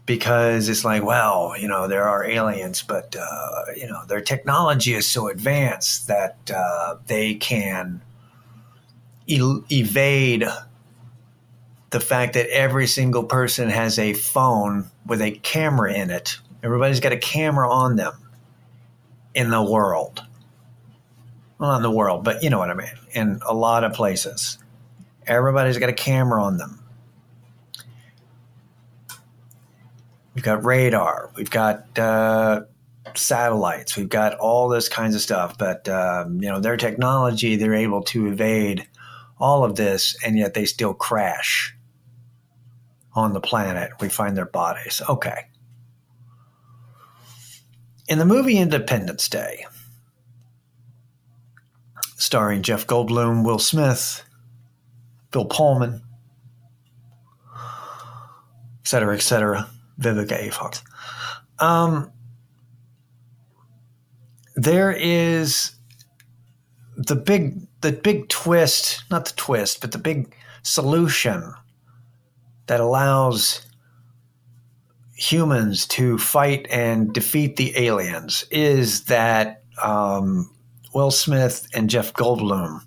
because 0.08 0.70
it's 0.70 0.86
like, 0.86 1.04
well, 1.04 1.54
you 1.58 1.68
know, 1.68 1.86
there 1.86 2.04
are 2.04 2.24
aliens, 2.24 2.82
but 2.82 3.14
uh, 3.14 3.64
you 3.76 3.86
know, 3.86 4.06
their 4.06 4.22
technology 4.22 4.94
is 4.94 5.06
so 5.06 5.28
advanced 5.28 6.08
that 6.08 6.38
uh, 6.52 6.96
they 7.06 7.34
can 7.34 8.00
evade 9.28 10.48
the 11.90 12.00
fact 12.00 12.32
that 12.32 12.48
every 12.48 12.86
single 12.86 13.24
person 13.24 13.68
has 13.68 13.98
a 13.98 14.14
phone 14.14 14.86
with 15.04 15.20
a 15.20 15.32
camera 15.32 15.92
in 15.92 16.10
it. 16.10 16.38
Everybody's 16.62 17.00
got 17.00 17.12
a 17.12 17.18
camera 17.18 17.70
on 17.70 17.96
them 17.96 18.14
in 19.34 19.50
the 19.50 19.62
world. 19.62 20.22
Well, 21.58 21.72
not 21.72 21.76
in 21.76 21.82
the 21.82 21.90
world, 21.90 22.24
but 22.24 22.42
you 22.42 22.48
know 22.48 22.58
what 22.58 22.70
I 22.70 22.74
mean. 22.74 22.88
In 23.12 23.40
a 23.46 23.52
lot 23.52 23.84
of 23.84 23.92
places, 23.92 24.56
everybody's 25.26 25.76
got 25.76 25.90
a 25.90 25.94
camera 25.94 26.42
on 26.42 26.56
them 26.56 26.77
We've 30.38 30.44
got 30.44 30.64
radar. 30.64 31.32
We've 31.34 31.50
got 31.50 31.98
uh, 31.98 32.60
satellites. 33.16 33.96
We've 33.96 34.08
got 34.08 34.38
all 34.38 34.68
this 34.68 34.88
kinds 34.88 35.16
of 35.16 35.20
stuff. 35.20 35.58
But 35.58 35.88
um, 35.88 36.40
you 36.40 36.48
know, 36.48 36.60
their 36.60 36.76
technology, 36.76 37.56
they're 37.56 37.74
able 37.74 38.02
to 38.04 38.28
evade 38.28 38.86
all 39.40 39.64
of 39.64 39.74
this, 39.74 40.16
and 40.24 40.38
yet 40.38 40.54
they 40.54 40.64
still 40.64 40.94
crash 40.94 41.76
on 43.14 43.32
the 43.32 43.40
planet. 43.40 43.90
We 44.00 44.08
find 44.08 44.36
their 44.36 44.46
bodies. 44.46 45.02
Okay. 45.08 45.46
In 48.06 48.20
the 48.20 48.24
movie 48.24 48.58
Independence 48.58 49.28
Day, 49.28 49.66
starring 52.16 52.62
Jeff 52.62 52.86
Goldblum, 52.86 53.44
Will 53.44 53.58
Smith, 53.58 54.22
Bill 55.32 55.46
Pullman, 55.46 56.00
et 57.56 58.86
cetera, 58.86 59.16
et 59.16 59.22
cetera 59.22 59.68
Vivica 60.00 60.80
A. 61.60 61.64
Um, 61.64 62.12
there 64.54 64.92
is 64.92 65.72
the 66.96 67.16
big 67.16 67.66
the 67.80 67.92
big 67.92 68.28
twist, 68.28 69.04
not 69.10 69.24
the 69.26 69.34
twist, 69.36 69.80
but 69.80 69.92
the 69.92 69.98
big 69.98 70.34
solution 70.62 71.54
that 72.66 72.80
allows 72.80 73.62
humans 75.14 75.86
to 75.86 76.18
fight 76.18 76.66
and 76.70 77.12
defeat 77.12 77.56
the 77.56 77.76
aliens 77.76 78.44
is 78.50 79.04
that 79.04 79.62
um, 79.82 80.50
Will 80.92 81.10
Smith 81.10 81.68
and 81.72 81.88
Jeff 81.88 82.12
Goldblum 82.14 82.80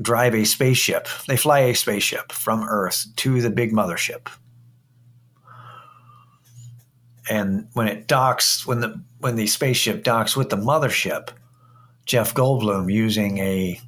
drive 0.00 0.34
a 0.34 0.44
spaceship. 0.44 1.08
They 1.28 1.36
fly 1.36 1.60
a 1.60 1.74
spaceship 1.74 2.32
from 2.32 2.64
Earth 2.64 3.06
to 3.16 3.40
the 3.40 3.50
big 3.50 3.72
mothership 3.72 4.28
and 7.28 7.68
when 7.72 7.88
it 7.88 8.06
docks 8.06 8.66
when 8.66 8.80
the 8.80 9.02
when 9.18 9.36
the 9.36 9.46
spaceship 9.46 10.04
docks 10.04 10.36
with 10.36 10.50
the 10.50 10.56
mothership 10.56 11.30
jeff 12.06 12.34
goldblum 12.34 12.92
using 12.92 13.38
a 13.38 13.80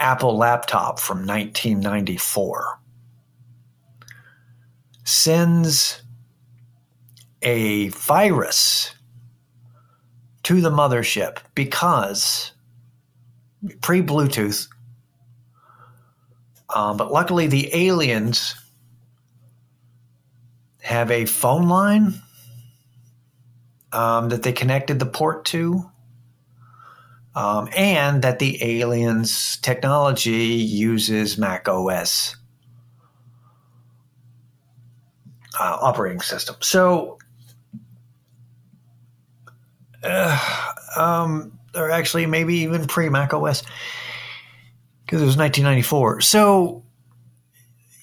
apple 0.00 0.36
laptop 0.36 0.98
from 0.98 1.26
1994 1.26 2.78
sends 5.04 6.02
a 7.42 7.88
virus 7.88 8.94
to 10.42 10.60
the 10.60 10.70
mothership 10.70 11.38
because 11.54 12.52
pre 13.80 14.02
bluetooth 14.02 14.68
um, 16.74 16.98
but 16.98 17.10
luckily 17.10 17.46
the 17.46 17.74
aliens 17.74 18.54
have 20.88 21.10
a 21.10 21.26
phone 21.26 21.68
line 21.68 22.14
um, 23.92 24.30
that 24.30 24.42
they 24.42 24.52
connected 24.52 24.98
the 24.98 25.04
port 25.04 25.44
to, 25.44 25.90
um, 27.34 27.68
and 27.76 28.22
that 28.22 28.38
the 28.38 28.80
aliens' 28.80 29.58
technology 29.58 30.54
uses 30.54 31.36
Mac 31.36 31.68
OS 31.68 32.36
uh, 35.60 35.76
operating 35.78 36.22
system. 36.22 36.56
So, 36.60 37.18
uh, 40.02 40.72
um, 40.96 41.58
or 41.74 41.90
actually, 41.90 42.24
maybe 42.24 42.60
even 42.60 42.86
pre 42.86 43.10
Mac 43.10 43.34
OS, 43.34 43.62
because 45.04 45.20
it 45.20 45.26
was 45.26 45.36
1994. 45.36 46.22
So, 46.22 46.82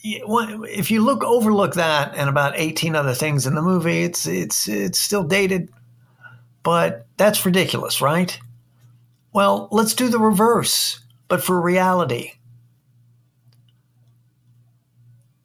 if 0.05 0.91
you 0.91 1.01
look 1.01 1.23
overlook 1.23 1.73
that 1.73 2.15
and 2.15 2.29
about 2.29 2.53
18 2.55 2.95
other 2.95 3.13
things 3.13 3.47
in 3.47 3.55
the 3.55 3.61
movie, 3.61 4.03
it's 4.03 4.27
it's 4.27 4.67
it's 4.67 4.99
still 4.99 5.23
dated, 5.23 5.69
but 6.63 7.07
that's 7.17 7.45
ridiculous, 7.45 8.01
right? 8.01 8.37
Well, 9.33 9.67
let's 9.71 9.93
do 9.93 10.07
the 10.07 10.19
reverse, 10.19 10.99
but 11.27 11.43
for 11.43 11.59
reality. 11.59 12.33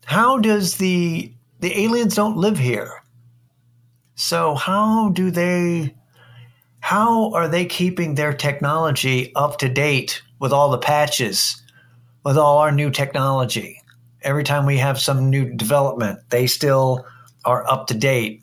How 0.05 0.39
does 0.39 0.77
the 0.77 1.33
the 1.61 1.81
aliens 1.81 2.15
don't 2.15 2.37
live 2.37 2.59
here? 2.59 3.03
So 4.15 4.55
how 4.55 5.09
do 5.11 5.31
they 5.31 5.95
how 6.81 7.33
are 7.33 7.49
they 7.49 7.65
keeping 7.65 8.15
their 8.15 8.33
technology 8.33 9.33
up 9.35 9.59
to 9.59 9.69
date 9.69 10.23
with 10.39 10.53
all 10.53 10.71
the 10.71 10.79
patches, 10.79 11.63
with 12.25 12.37
all 12.37 12.59
our 12.59 12.73
new 12.73 12.91
technology? 12.91 13.80
Every 14.23 14.45
time 14.45 14.67
we 14.67 14.79
have 14.79 15.01
some 15.01 15.31
new 15.31 15.53
development, 15.55 16.21
they 16.31 16.47
still 16.47 17.07
are 17.45 17.69
up 17.71 17.87
to 17.89 17.95
date 17.95 18.43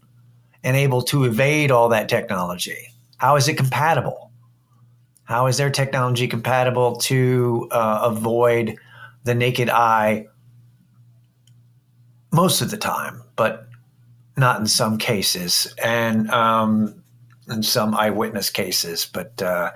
and 0.63 0.75
able 0.75 1.01
to 1.03 1.23
evade 1.25 1.71
all 1.71 1.89
that 1.89 2.09
technology. 2.09 2.93
How 3.17 3.35
is 3.35 3.47
it 3.47 3.55
compatible? 3.57 4.31
How 5.23 5.47
is 5.47 5.57
their 5.57 5.69
technology 5.69 6.27
compatible 6.27 6.95
to 6.97 7.67
uh, 7.71 8.01
avoid 8.03 8.77
the 9.23 9.35
naked 9.35 9.69
eye 9.69 10.27
most 12.31 12.61
of 12.61 12.71
the 12.71 12.77
time, 12.77 13.23
but 13.35 13.67
not 14.35 14.59
in 14.59 14.67
some 14.67 14.97
cases, 14.97 15.73
and 15.83 16.29
um, 16.29 17.03
in 17.49 17.63
some 17.63 17.95
eyewitness 17.95 18.49
cases, 18.49 19.05
but 19.11 19.41
uh, 19.41 19.71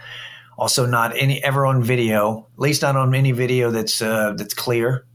also 0.58 0.86
not 0.86 1.18
any 1.18 1.44
ever 1.44 1.66
on 1.66 1.84
video. 1.84 2.48
At 2.54 2.60
least 2.60 2.82
not 2.82 2.96
on 2.96 3.14
any 3.16 3.32
video 3.32 3.72
that's 3.72 4.02
uh, 4.02 4.34
that's 4.38 4.54
clear 4.54 5.06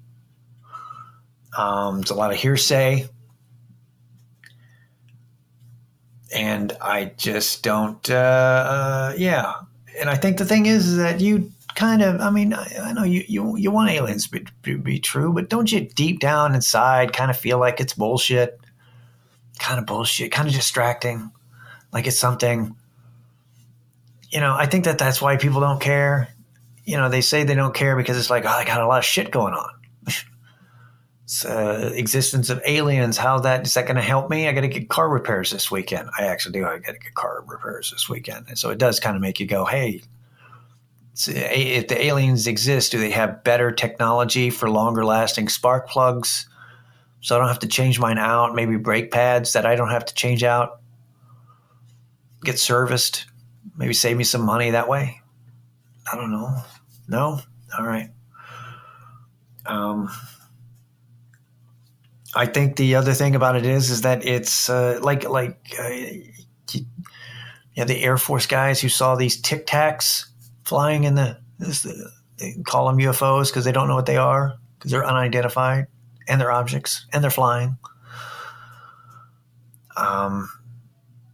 um, 1.57 1.97
there's 1.97 2.11
a 2.11 2.15
lot 2.15 2.33
of 2.33 2.39
hearsay. 2.39 3.09
And 6.35 6.73
I 6.81 7.13
just 7.17 7.63
don't, 7.63 8.11
uh, 8.11 8.15
uh, 8.15 9.15
yeah. 9.17 9.55
And 9.99 10.11
I 10.11 10.17
think 10.17 10.39
the 10.39 10.45
thing 10.45 10.67
is, 10.67 10.89
is 10.89 10.97
that 10.99 11.21
you 11.21 11.53
kind 11.77 12.03
of, 12.03 12.21
I 12.21 12.31
mean, 12.31 12.53
I, 12.53 12.67
I 12.83 12.93
know 12.93 13.05
you, 13.05 13.25
you, 13.27 13.57
you 13.57 13.71
want 13.71 13.91
aliens 13.91 14.29
to 14.29 14.45
be, 14.63 14.75
be 14.75 14.99
true, 14.99 15.33
but 15.33 15.49
don't 15.49 15.71
you 15.71 15.81
deep 15.81 16.21
down 16.21 16.55
inside 16.55 17.13
kind 17.13 17.31
of 17.31 17.37
feel 17.37 17.59
like 17.59 17.81
it's 17.81 17.95
bullshit? 17.95 18.61
kind 19.59 19.79
of 19.79 19.87
bullshit, 19.87 20.33
kind 20.33 20.49
of 20.49 20.55
distracting. 20.55 21.31
Like 21.93 22.07
it's 22.07 22.19
something, 22.19 22.77
you 24.31 24.41
know, 24.41 24.55
I 24.55 24.67
think 24.67 24.85
that 24.85 24.99
that's 24.99 25.23
why 25.23 25.37
people 25.37 25.61
don't 25.61 25.81
care. 25.81 26.29
You 26.85 26.97
know, 26.97 27.09
they 27.09 27.21
say 27.21 27.45
they 27.45 27.55
don't 27.55 27.75
care 27.75 27.97
because 27.97 28.17
it's 28.17 28.31
like, 28.31 28.45
oh, 28.45 28.49
I 28.49 28.65
got 28.65 28.81
a 28.81 28.87
lot 28.87 28.99
of 28.99 29.05
shit 29.05 29.31
going 29.31 29.55
on. 29.55 29.71
Uh, 31.45 31.91
existence 31.95 32.51
of 32.51 32.61
aliens. 32.65 33.17
How 33.17 33.41
that 33.41 33.67
is 33.67 33.75
that 33.75 33.87
going 33.87 33.97
to 33.97 34.03
help 34.03 34.31
me? 34.31 34.49
I 34.49 34.53
got 34.53 34.61
to 34.61 34.69
get 34.69 34.89
car 34.89 35.09
repairs 35.09 35.51
this 35.51 35.71
weekend. 35.71 36.09
I 36.19 36.25
actually 36.27 36.53
do. 36.53 36.67
I 36.67 36.79
got 36.79 36.93
to 36.93 36.99
get 36.99 37.15
car 37.15 37.43
repairs 37.47 37.91
this 37.91 38.09
weekend, 38.09 38.47
and 38.49 38.59
so 38.59 38.71
it 38.71 38.79
does 38.79 39.01
kind 39.01 39.17
of 39.17 39.23
make 39.23 39.41
you 39.41 39.47
go, 39.47 39.65
"Hey, 39.65 40.03
if 41.27 41.89
the 41.89 42.05
aliens 42.05 42.47
exist, 42.47 42.93
do 42.93 42.99
they 42.99 43.11
have 43.11 43.43
better 43.43 43.73
technology 43.73 44.51
for 44.51 44.71
longer 44.71 45.05
lasting 45.05 45.49
spark 45.49 45.89
plugs? 45.89 46.49
So 47.21 47.35
I 47.35 47.39
don't 47.39 47.49
have 47.49 47.61
to 47.61 47.69
change 47.69 47.99
mine 47.99 48.19
out. 48.19 48.55
Maybe 48.55 48.77
brake 48.77 49.11
pads 49.11 49.55
that 49.55 49.67
I 49.67 49.75
don't 49.75 49.91
have 49.91 50.05
to 50.07 50.15
change 50.15 50.45
out. 50.45 50.81
Get 52.45 52.59
serviced. 52.59 53.27
Maybe 53.77 53.95
save 53.95 54.17
me 54.17 54.25
some 54.25 54.43
money 54.43 54.71
that 54.71 54.89
way. 54.89 55.21
I 56.13 56.17
don't 56.17 56.31
know. 56.31 56.63
No. 57.09 57.41
All 57.77 57.85
right. 57.85 58.11
Um, 59.65 60.09
I 62.37 62.45
think 62.45 62.77
the 62.77 62.95
other 62.97 63.15
thing 63.15 63.35
about 63.35 63.57
it 63.57 63.65
is, 63.65 63.91
is 63.91 64.03
that 64.03 64.25
it's 64.27 64.69
uh, 64.69 65.01
like 65.03 65.27
like 65.29 65.59
uh, 65.81 65.89
you 65.89 66.85
know, 67.79 67.85
the 67.85 68.03
Air 68.03 68.19
Force 68.19 68.47
guys 68.47 68.81
who 68.81 68.91
saw 68.91 69.17
these 69.17 69.41
Tic 69.41 69.67
Tacs 69.67 70.27
flying 70.65 71.05
in 71.05 71.15
the, 71.15 71.39
the 71.59 72.11
they 72.39 72.55
call 72.67 72.89
them 72.89 72.99
UFOs 72.99 73.49
because 73.49 73.65
they 73.65 73.73
don't 73.73 73.89
know 73.89 73.95
what 73.95 74.05
they 74.05 74.19
are 74.19 74.55
because 74.79 74.91
they're 74.91 75.07
unidentified 75.07 75.87
and 76.29 76.39
they're 76.39 76.53
objects 76.53 77.07
and 77.13 77.25
they're 77.25 77.31
flying. 77.31 77.79
Um, 79.97 80.51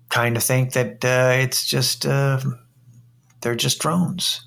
kind 0.09 0.37
of 0.37 0.45
think 0.45 0.75
that 0.75 1.05
uh, 1.05 1.33
it's 1.43 1.67
just 1.67 2.07
uh, 2.07 2.41
they're 3.41 3.57
just 3.57 3.81
drones. 3.81 4.47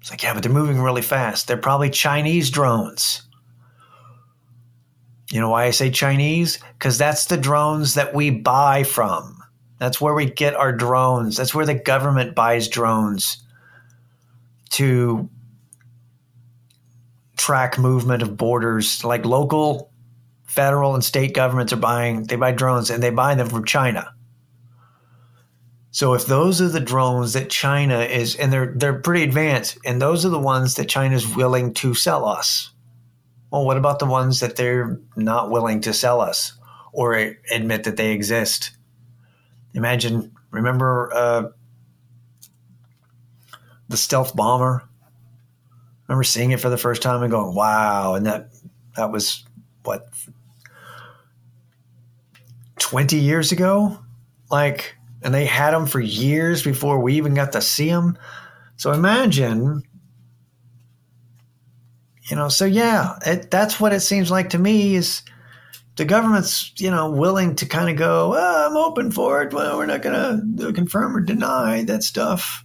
It's 0.00 0.10
like 0.10 0.24
yeah, 0.24 0.34
but 0.34 0.42
they're 0.42 0.52
moving 0.52 0.80
really 0.80 1.02
fast. 1.02 1.46
They're 1.46 1.56
probably 1.56 1.90
Chinese 1.90 2.50
drones. 2.50 3.27
You 5.30 5.40
know 5.40 5.50
why 5.50 5.64
I 5.64 5.70
say 5.70 5.90
Chinese? 5.90 6.58
Because 6.78 6.96
that's 6.96 7.26
the 7.26 7.36
drones 7.36 7.94
that 7.94 8.14
we 8.14 8.30
buy 8.30 8.82
from. 8.82 9.42
That's 9.78 10.00
where 10.00 10.14
we 10.14 10.26
get 10.26 10.54
our 10.54 10.72
drones. 10.72 11.36
That's 11.36 11.54
where 11.54 11.66
the 11.66 11.74
government 11.74 12.34
buys 12.34 12.68
drones 12.68 13.44
to 14.70 15.28
track 17.36 17.78
movement 17.78 18.22
of 18.22 18.36
borders. 18.36 19.04
Like 19.04 19.24
local, 19.24 19.92
federal, 20.44 20.94
and 20.94 21.04
state 21.04 21.34
governments 21.34 21.72
are 21.72 21.76
buying, 21.76 22.24
they 22.24 22.36
buy 22.36 22.52
drones 22.52 22.90
and 22.90 23.02
they 23.02 23.10
buy 23.10 23.34
them 23.34 23.48
from 23.48 23.64
China. 23.64 24.12
So 25.90 26.14
if 26.14 26.26
those 26.26 26.60
are 26.60 26.68
the 26.68 26.80
drones 26.80 27.32
that 27.32 27.50
China 27.50 28.00
is, 28.00 28.36
and 28.36 28.52
they're 28.52 28.74
they're 28.76 29.00
pretty 29.00 29.24
advanced, 29.24 29.78
and 29.84 30.00
those 30.00 30.24
are 30.24 30.28
the 30.28 30.38
ones 30.38 30.74
that 30.74 30.88
China 30.88 31.16
is 31.16 31.34
willing 31.34 31.74
to 31.74 31.94
sell 31.94 32.26
us 32.26 32.70
well, 33.50 33.64
what 33.64 33.76
about 33.76 33.98
the 33.98 34.06
ones 34.06 34.40
that 34.40 34.56
they're 34.56 35.00
not 35.16 35.50
willing 35.50 35.80
to 35.82 35.92
sell 35.92 36.20
us 36.20 36.52
or 36.92 37.14
admit 37.50 37.84
that 37.84 37.96
they 37.96 38.12
exist? 38.12 38.72
Imagine, 39.74 40.32
remember 40.50 41.10
uh, 41.14 41.48
the 43.88 43.96
stealth 43.96 44.34
bomber? 44.34 44.88
remember 46.08 46.24
seeing 46.24 46.50
it 46.50 46.60
for 46.60 46.70
the 46.70 46.78
first 46.78 47.02
time 47.02 47.22
and 47.22 47.30
going, 47.30 47.54
"Wow!" 47.54 48.14
And 48.14 48.26
that 48.26 48.50
that 48.96 49.12
was 49.12 49.44
what 49.84 50.08
twenty 52.78 53.18
years 53.18 53.52
ago, 53.52 53.98
like, 54.50 54.96
and 55.22 55.34
they 55.34 55.44
had 55.44 55.72
them 55.72 55.86
for 55.86 56.00
years 56.00 56.62
before 56.62 56.98
we 56.98 57.14
even 57.14 57.34
got 57.34 57.52
to 57.52 57.60
see 57.60 57.90
them. 57.90 58.18
So 58.76 58.92
imagine 58.92 59.82
you 62.28 62.36
know, 62.36 62.48
so 62.48 62.64
yeah, 62.64 63.18
it, 63.24 63.50
that's 63.50 63.80
what 63.80 63.92
it 63.92 64.00
seems 64.00 64.30
like 64.30 64.50
to 64.50 64.58
me 64.58 64.94
is 64.94 65.22
the 65.96 66.04
government's, 66.04 66.72
you 66.76 66.90
know, 66.90 67.10
willing 67.10 67.56
to 67.56 67.66
kind 67.66 67.90
of 67.90 67.96
go, 67.96 68.34
oh, 68.36 68.66
I'm 68.68 68.76
open 68.76 69.10
for 69.10 69.42
it. 69.42 69.52
Well, 69.52 69.78
we're 69.78 69.86
not 69.86 70.02
going 70.02 70.56
to 70.58 70.72
confirm 70.72 71.16
or 71.16 71.20
deny 71.20 71.84
that 71.84 72.04
stuff. 72.04 72.64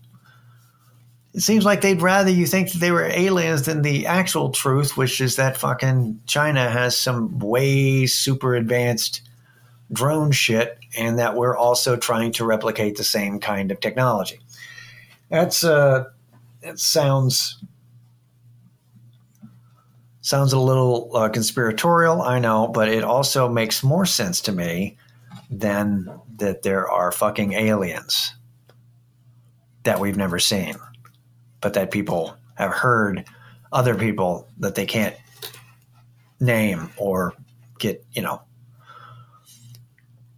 It 1.34 1.42
seems 1.42 1.66
like 1.66 1.82
they'd 1.82 2.02
rather 2.02 2.30
you 2.30 2.46
think 2.46 2.74
that 2.74 2.78
they 2.80 2.92
were 2.92 3.06
aliens 3.06 3.64
than 3.64 3.82
the 3.82 4.06
actual 4.06 4.52
truth, 4.52 4.96
which 4.96 5.20
is 5.20 5.38
that 5.38 5.58
fucking 5.58 6.22
China 6.28 6.70
has 6.70 6.96
some 6.96 7.40
way 7.40 8.06
super 8.06 8.54
advanced 8.54 9.22
drone 9.92 10.32
shit 10.32 10.78
and 10.96 11.18
that 11.18 11.36
we're 11.36 11.58
also 11.58 11.96
trying 11.96 12.34
to 12.34 12.46
replicate 12.46 12.98
the 12.98 13.04
same 13.04 13.40
kind 13.40 13.72
of 13.72 13.80
technology. 13.80 14.40
That's, 15.30 15.64
uh, 15.64 16.06
that 16.62 16.78
sounds 16.78 17.64
Sounds 20.24 20.54
a 20.54 20.60
little 20.60 21.12
uh, 21.14 21.28
conspiratorial, 21.28 22.22
I 22.22 22.40
know, 22.40 22.70
but 22.70 22.88
it 22.88 23.04
also 23.04 23.50
makes 23.50 23.84
more 23.84 24.06
sense 24.06 24.40
to 24.44 24.54
me 24.54 24.98
than 25.50 26.10
that 26.38 26.62
there 26.62 26.90
are 26.90 27.12
fucking 27.12 27.52
aliens 27.52 28.34
that 29.84 30.00
we've 30.00 30.16
never 30.16 30.40
seen, 30.40 30.76
but 31.60 31.74
that 31.74 31.92
people 31.92 32.38
have 32.56 32.72
heard 32.72 33.26
other 33.74 33.96
people 33.96 34.48
that 34.60 34.76
they 34.76 34.86
can't 34.86 35.14
name 36.40 36.90
or 36.96 37.34
get, 37.78 38.06
you 38.14 38.22
know, 38.22 38.42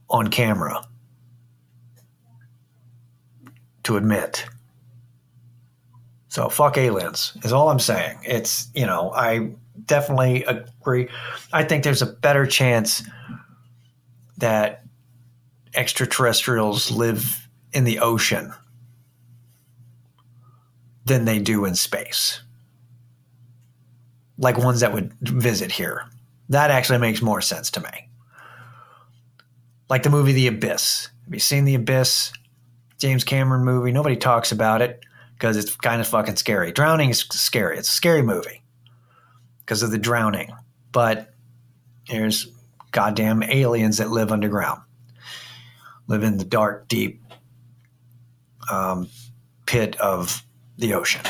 on 0.10 0.30
camera 0.30 0.82
to 3.84 3.98
admit. 3.98 4.48
So 6.30 6.50
fuck 6.50 6.76
aliens 6.76 7.38
is 7.44 7.54
all 7.54 7.70
I'm 7.70 7.80
saying. 7.80 8.18
It's, 8.24 8.68
you 8.74 8.88
know, 8.88 9.12
I 9.14 9.52
definitely 9.84 10.44
agree. 10.44 11.10
I 11.52 11.64
think 11.64 11.84
there's 11.84 12.02
a 12.02 12.08
better 12.08 12.46
chance 12.46 13.04
that 14.38 14.84
extraterrestrials 15.74 16.92
live 16.92 17.48
in 17.74 17.84
the 17.84 18.00
ocean 18.00 18.54
than 21.06 21.26
they 21.26 21.40
do 21.40 21.66
in 21.66 21.76
space. 21.76 22.42
Like 24.38 24.58
ones 24.58 24.82
that 24.82 24.94
would 24.94 25.14
visit 25.22 25.72
here. 25.72 26.04
That 26.50 26.72
actually 26.72 27.00
makes 27.00 27.22
more 27.22 27.42
sense 27.42 27.72
to 27.72 27.82
me. 27.82 28.10
Like 29.90 30.04
the 30.04 30.10
movie 30.10 30.34
The 30.34 30.48
Abyss. 30.48 31.10
Have 31.26 31.34
you 31.34 31.40
seen 31.40 31.66
The 31.66 31.76
Abyss? 31.76 32.34
James 32.98 33.24
Cameron 33.24 33.64
movie. 33.64 33.92
Nobody 33.92 34.16
talks 34.16 34.52
about 34.52 34.82
it 34.82 35.06
because 35.34 35.58
it's 35.58 35.76
kind 35.76 36.02
of 36.02 36.08
fucking 36.08 36.38
scary. 36.38 36.72
Drowning 36.72 37.10
is 37.10 37.20
scary. 37.20 37.78
It's 37.78 37.90
a 37.90 37.92
scary 37.92 38.22
movie 38.22 38.62
because 39.66 39.82
of 39.82 39.92
the 39.92 39.98
drowning. 39.98 40.52
But 40.92 41.34
there's 42.08 42.48
goddamn 42.92 43.44
aliens 43.44 43.98
that 43.98 44.12
live 44.12 44.32
underground, 44.32 44.82
live 46.08 46.24
in 46.24 46.38
the 46.38 46.46
dark, 46.46 46.88
deep 46.88 47.22
um, 48.72 49.10
pit 49.66 50.00
of 50.00 50.44
the 50.78 50.94
ocean. 50.94 51.22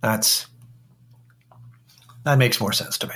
That's 0.00 0.46
that 2.24 2.38
makes 2.38 2.60
more 2.60 2.72
sense 2.72 2.98
to 2.98 3.06
me. 3.06 3.14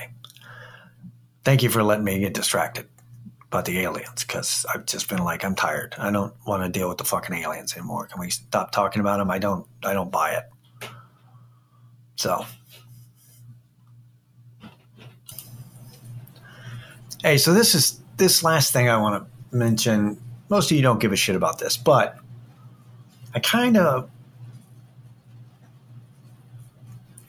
Thank 1.44 1.62
you 1.62 1.70
for 1.70 1.82
letting 1.82 2.04
me 2.04 2.18
get 2.20 2.34
distracted 2.34 2.86
about 3.48 3.64
the 3.64 3.80
aliens 3.80 4.24
because 4.24 4.64
I've 4.72 4.86
just 4.86 5.08
been 5.08 5.24
like 5.24 5.44
I'm 5.44 5.56
tired. 5.56 5.96
I 5.98 6.10
don't 6.12 6.32
want 6.46 6.62
to 6.62 6.68
deal 6.68 6.88
with 6.88 6.98
the 6.98 7.04
fucking 7.04 7.34
aliens 7.34 7.76
anymore. 7.76 8.06
Can 8.06 8.20
we 8.20 8.30
stop 8.30 8.70
talking 8.70 9.00
about 9.00 9.18
them? 9.18 9.30
I 9.30 9.38
don't. 9.38 9.66
I 9.82 9.92
don't 9.92 10.12
buy 10.12 10.32
it. 10.34 10.44
So 12.16 12.44
Hey, 17.22 17.37
so 17.37 17.52
this 17.52 17.74
is 17.74 18.00
this 18.16 18.42
last 18.42 18.72
thing 18.72 18.88
I 18.88 18.96
want 18.96 19.22
to 19.22 19.56
mention. 19.56 20.18
Most 20.48 20.70
of 20.70 20.76
you 20.76 20.83
don't 20.83 21.00
give 21.00 21.12
a 21.12 21.16
shit 21.16 21.37
about 21.37 21.59
this, 21.59 21.76
but 21.76 22.18
I 23.35 23.40
kind 23.40 23.76
of 23.76 24.11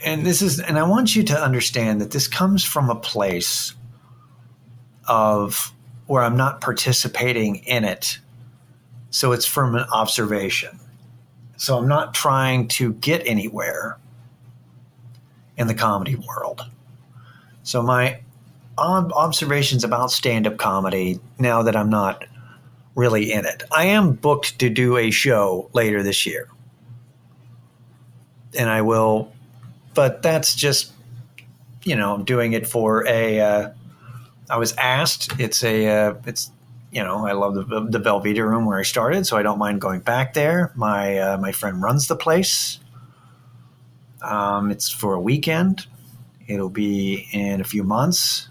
and 0.04 0.26
this 0.26 0.42
is 0.42 0.62
and 0.62 0.80
I 0.80 0.84
want 0.84 1.14
you 1.14 1.24
to 1.24 1.38
understand 1.38 2.00
that 2.00 2.12
this 2.12 2.30
comes 2.30 2.64
from 2.64 2.90
a 2.90 2.96
place 2.96 3.74
of 5.08 5.74
where 6.08 6.24
I'm 6.24 6.38
not 6.38 6.62
participating 6.62 7.58
in 7.58 7.84
it. 7.84 8.18
So 9.10 9.34
it's 9.34 9.46
from 9.46 9.76
an 9.76 9.86
observation. 9.92 10.80
So 11.58 11.78
I'm 11.78 11.90
not 11.90 12.14
trying 12.14 12.70
to 12.70 12.94
get 12.94 13.28
anywhere 13.28 13.98
in 15.58 15.68
the 15.68 15.76
comedy 15.76 16.16
world. 16.16 16.62
So 17.64 17.84
my 17.84 18.22
observations 18.78 19.84
about 19.84 20.12
stand 20.12 20.48
up 20.48 20.58
comedy 20.58 21.20
now 21.40 21.64
that 21.64 21.76
I'm 21.76 21.90
not 21.90 22.26
really 22.96 23.32
in 23.32 23.46
it. 23.46 23.64
I 23.72 23.86
am 23.86 24.14
booked 24.14 24.60
to 24.60 24.70
do 24.70 24.98
a 24.98 25.12
show 25.12 25.70
later 25.74 26.04
this 26.04 26.26
year. 26.26 26.50
And 28.58 28.70
I 28.70 28.82
will, 28.82 29.32
but 29.94 30.22
that's 30.22 30.56
just, 30.56 30.92
you 31.84 31.96
know, 31.96 32.14
I'm 32.14 32.26
doing 32.26 32.54
it 32.54 32.68
for 32.68 33.08
a, 33.08 33.40
uh, 33.40 33.70
I 34.52 34.58
was 34.58 34.74
asked. 34.74 35.40
It's 35.40 35.64
a 35.64 35.88
uh, 35.88 36.14
it's 36.26 36.52
you 36.92 37.02
know 37.02 37.26
I 37.26 37.32
love 37.32 37.56
the 37.56 37.64
the 37.64 38.00
Velveeta 38.00 38.46
room 38.46 38.66
where 38.66 38.78
I 38.78 38.84
started, 38.84 39.26
so 39.26 39.38
I 39.38 39.44
don't 39.44 39.58
mind 39.58 39.80
going 39.80 40.02
back 40.02 40.34
there. 40.34 40.74
My 40.76 41.18
uh, 41.18 41.38
my 41.38 41.54
friend 41.54 41.82
runs 41.82 42.08
the 42.08 42.18
place. 42.18 42.80
Um, 44.22 44.70
it's 44.70 44.90
for 44.90 45.14
a 45.14 45.22
weekend. 45.22 45.88
It'll 46.48 46.70
be 46.70 47.30
in 47.32 47.62
a 47.62 47.64
few 47.64 47.84
months 47.84 48.50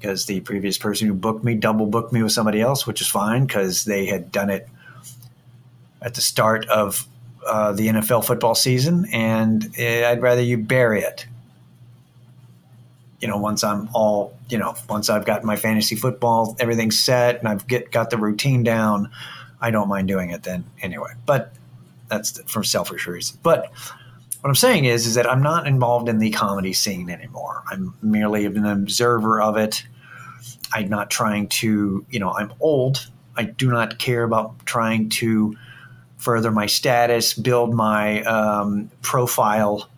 because 0.00 0.24
the 0.26 0.40
previous 0.40 0.78
person 0.78 1.06
who 1.06 1.14
booked 1.14 1.44
me 1.44 1.54
double 1.54 1.86
booked 1.86 2.12
me 2.12 2.22
with 2.22 2.32
somebody 2.32 2.60
else, 2.60 2.86
which 2.86 3.00
is 3.00 3.08
fine 3.08 3.46
because 3.46 3.84
they 3.84 4.06
had 4.06 4.32
done 4.32 4.48
it 4.48 4.68
at 6.00 6.14
the 6.14 6.22
start 6.22 6.66
of 6.68 7.06
uh, 7.46 7.72
the 7.72 7.88
NFL 7.88 8.24
football 8.24 8.54
season, 8.54 9.06
and 9.12 9.70
I'd 9.78 10.22
rather 10.22 10.42
you 10.42 10.56
bury 10.56 11.02
it. 11.02 11.26
You 13.20 13.28
know, 13.28 13.36
once 13.36 13.62
I'm 13.62 13.90
all, 13.92 14.34
you 14.48 14.56
know, 14.56 14.74
once 14.88 15.10
I've 15.10 15.26
got 15.26 15.44
my 15.44 15.56
fantasy 15.56 15.96
football, 15.96 16.56
everything 16.58 16.90
set, 16.90 17.38
and 17.38 17.48
I've 17.48 17.66
get 17.66 17.92
got 17.92 18.08
the 18.08 18.16
routine 18.16 18.62
down, 18.62 19.10
I 19.60 19.70
don't 19.70 19.88
mind 19.88 20.08
doing 20.08 20.30
it 20.30 20.42
then 20.42 20.64
anyway. 20.80 21.12
But 21.26 21.52
that's 22.08 22.40
for 22.50 22.64
selfish 22.64 23.06
reasons. 23.06 23.38
But 23.42 23.70
what 24.40 24.48
I'm 24.48 24.54
saying 24.54 24.86
is, 24.86 25.06
is 25.06 25.14
that 25.16 25.30
I'm 25.30 25.42
not 25.42 25.66
involved 25.66 26.08
in 26.08 26.18
the 26.18 26.30
comedy 26.30 26.72
scene 26.72 27.10
anymore. 27.10 27.62
I'm 27.70 27.94
merely 28.00 28.46
an 28.46 28.64
observer 28.64 29.40
of 29.40 29.56
it. 29.58 29.84
I'm 30.72 30.88
not 30.88 31.10
trying 31.10 31.48
to, 31.48 32.06
you 32.08 32.18
know, 32.18 32.32
I'm 32.32 32.52
old. 32.60 33.10
I 33.36 33.44
do 33.44 33.70
not 33.70 33.98
care 33.98 34.22
about 34.22 34.64
trying 34.64 35.10
to 35.10 35.56
further 36.16 36.50
my 36.50 36.66
status, 36.66 37.34
build 37.34 37.74
my 37.74 38.22
um, 38.22 38.90
profile, 39.02 39.90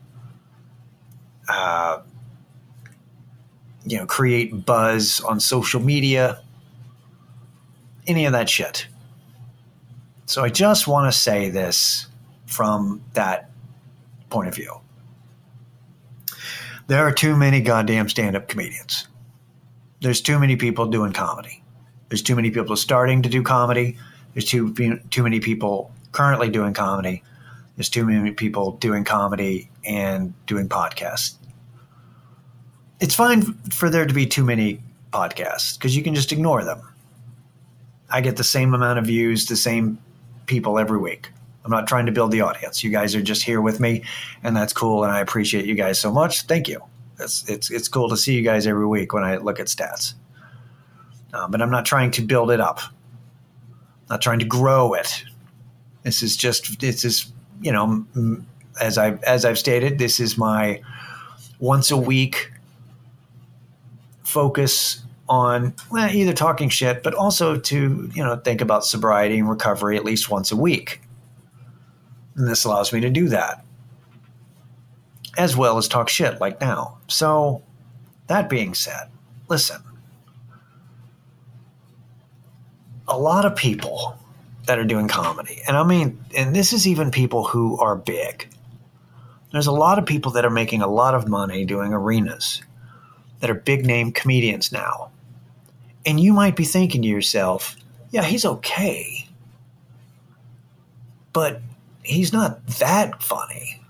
uh, 1.49 2.01
you 3.85 3.99
know, 3.99 4.07
create 4.07 4.65
buzz 4.65 5.21
on 5.21 5.39
social 5.39 5.81
media, 5.81 6.43
any 8.09 8.25
of 8.25 8.33
that 8.33 8.49
shit. 8.49 8.89
So 10.27 10.43
I 10.43 10.49
just 10.49 10.89
want 10.89 11.13
to 11.13 11.17
say 11.17 11.51
this 11.51 12.09
from 12.47 13.03
that 13.15 13.52
point 14.33 14.49
of 14.49 14.55
view. 14.55 14.81
There 16.89 17.07
are 17.07 17.13
too 17.13 17.37
many 17.37 17.61
goddamn 17.61 18.09
stand 18.09 18.35
up 18.37 18.49
comedians. 18.49 19.07
There's 20.01 20.21
too 20.21 20.39
many 20.39 20.57
people 20.57 20.87
doing 20.87 21.13
comedy. 21.13 21.63
There's 22.09 22.23
too 22.23 22.35
many 22.35 22.51
people 22.51 22.77
starting 22.77 23.23
to 23.23 23.29
do 23.29 23.43
comedy. 23.43 23.97
There's 24.35 24.45
too, 24.45 24.75
too 25.11 25.23
many 25.23 25.39
people 25.39 25.93
currently 26.11 26.51
doing 26.51 26.75
comedy. 26.75 27.23
There's 27.77 27.89
too 27.89 28.05
many 28.05 28.33
people 28.33 28.73
doing 28.73 29.05
comedy 29.05 29.71
and 29.85 30.35
doing 30.47 30.69
podcasts. 30.69 31.37
It's 33.01 33.15
fine 33.15 33.43
for 33.71 33.89
there 33.91 34.07
to 34.07 34.15
be 34.15 34.27
too 34.27 34.45
many 34.45 34.81
podcasts 35.13 35.79
because 35.79 35.97
you 35.97 36.03
can 36.03 36.15
just 36.15 36.33
ignore 36.33 36.65
them. 36.65 36.81
I 38.11 38.21
get 38.21 38.37
the 38.37 38.45
same 38.45 38.75
amount 38.75 38.99
of 38.99 39.07
views, 39.07 39.47
the 39.47 39.57
same 39.57 39.99
people 40.47 40.79
every 40.79 40.99
week. 40.99 41.31
I'm 41.65 41.71
not 41.71 41.87
trying 41.87 42.07
to 42.07 42.13
build 42.13 42.33
the 42.33 42.41
audience. 42.41 42.83
You 42.83 42.91
guys 42.91 43.15
are 43.15 43.23
just 43.23 43.43
here 43.43 43.61
with 43.61 43.79
me, 43.79 44.05
and 44.43 44.57
that's 44.57 44.73
cool. 44.73 45.05
And 45.05 45.13
I 45.13 45.21
appreciate 45.21 45.65
you 45.65 45.75
guys 45.75 45.99
so 45.99 46.11
much. 46.13 46.43
Thank 46.43 46.69
you. 46.69 46.81
It's 47.21 47.49
it's 47.49 47.71
it's 47.71 47.89
cool 47.89 48.09
to 48.09 48.17
see 48.17 48.35
you 48.35 48.43
guys 48.43 48.67
every 48.67 48.87
week 48.87 49.13
when 49.13 49.23
I 49.23 49.37
look 49.37 49.61
at 49.61 49.67
stats. 49.67 50.15
Uh, 51.33 51.49
but 51.49 51.63
I'm 51.63 51.71
not 51.71 51.87
trying 51.87 52.11
to 52.13 52.23
build 52.23 52.51
it 52.51 52.61
up. 52.61 52.81
not 54.11 54.21
trying 54.21 54.41
to 54.41 54.45
grow 54.45 54.95
it. 54.95 55.25
This 56.03 56.23
is 56.23 56.37
just 56.37 56.81
this 56.81 57.05
is 57.05 57.33
you 57.61 57.73
know 57.73 58.05
as 58.81 58.99
I 58.99 59.13
as 59.27 59.45
I've 59.45 59.59
stated, 59.59 59.99
this 59.99 60.19
is 60.21 60.37
my 60.37 60.83
once 61.61 61.91
a 61.91 61.97
week 61.97 62.53
focus 64.25 65.03
on 65.29 65.75
well, 65.91 66.11
either 66.11 66.33
talking 66.33 66.69
shit, 66.69 67.03
but 67.03 67.15
also 67.15 67.59
to 67.59 68.11
you 68.13 68.25
know 68.25 68.37
think 68.37 68.61
about 68.61 68.85
sobriety 68.85 69.39
and 69.39 69.49
recovery 69.49 69.97
at 69.97 70.05
least 70.05 70.31
once 70.31 70.51
a 70.51 70.57
week. 70.57 71.02
And 72.37 72.49
this 72.49 72.65
allows 72.65 72.93
me 72.93 73.01
to 73.01 73.11
do 73.11 73.29
that. 73.29 73.65
As 75.37 75.57
well 75.57 75.79
as 75.79 75.89
talk 75.89 76.09
shit 76.09 76.41
like 76.41 76.61
now. 76.61 76.99
So, 77.09 77.63
that 78.27 78.49
being 78.49 78.75
said, 78.75 79.09
listen. 79.49 79.83
A 83.09 83.19
lot 83.19 83.45
of 83.45 83.57
people 83.57 84.17
that 84.67 84.79
are 84.79 84.85
doing 84.85 85.09
comedy, 85.09 85.61
and 85.67 85.77
I 85.77 85.85
mean, 85.85 86.23
and 86.37 86.55
this 86.55 86.73
is 86.73 86.87
even 86.87 87.11
people 87.11 87.45
who 87.45 87.79
are 87.79 87.97
big. 87.97 88.49
There's 89.51 89.67
a 89.67 89.73
lot 89.73 89.99
of 89.99 90.07
people 90.07 90.33
that 90.33 90.45
are 90.45 90.51
making 90.51 90.81
a 90.81 90.87
lot 90.87 91.15
of 91.15 91.29
money 91.29 91.65
doing 91.65 91.93
arenas 91.93 92.63
that 93.41 93.51
are 93.51 93.55
big 93.55 93.85
name 93.85 94.13
comedians 94.13 94.73
now. 94.73 95.11
And 96.07 96.19
you 96.19 96.33
might 96.33 96.57
be 96.57 96.65
thinking 96.65 97.03
to 97.03 97.09
yourself, 97.09 97.77
yeah, 98.11 98.23
he's 98.23 98.45
okay. 98.45 99.29
But 101.33 101.61
he's 102.03 102.33
not 102.33 102.67
that 102.79 103.23
funny. 103.23 103.81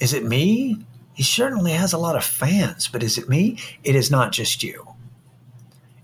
Is 0.00 0.12
it 0.12 0.24
me? 0.24 0.76
He 1.14 1.22
certainly 1.22 1.72
has 1.72 1.92
a 1.92 1.98
lot 1.98 2.16
of 2.16 2.24
fans, 2.24 2.88
but 2.88 3.02
is 3.02 3.18
it 3.18 3.28
me? 3.28 3.58
It 3.82 3.96
is 3.96 4.10
not 4.10 4.32
just 4.32 4.62
you. 4.62 4.86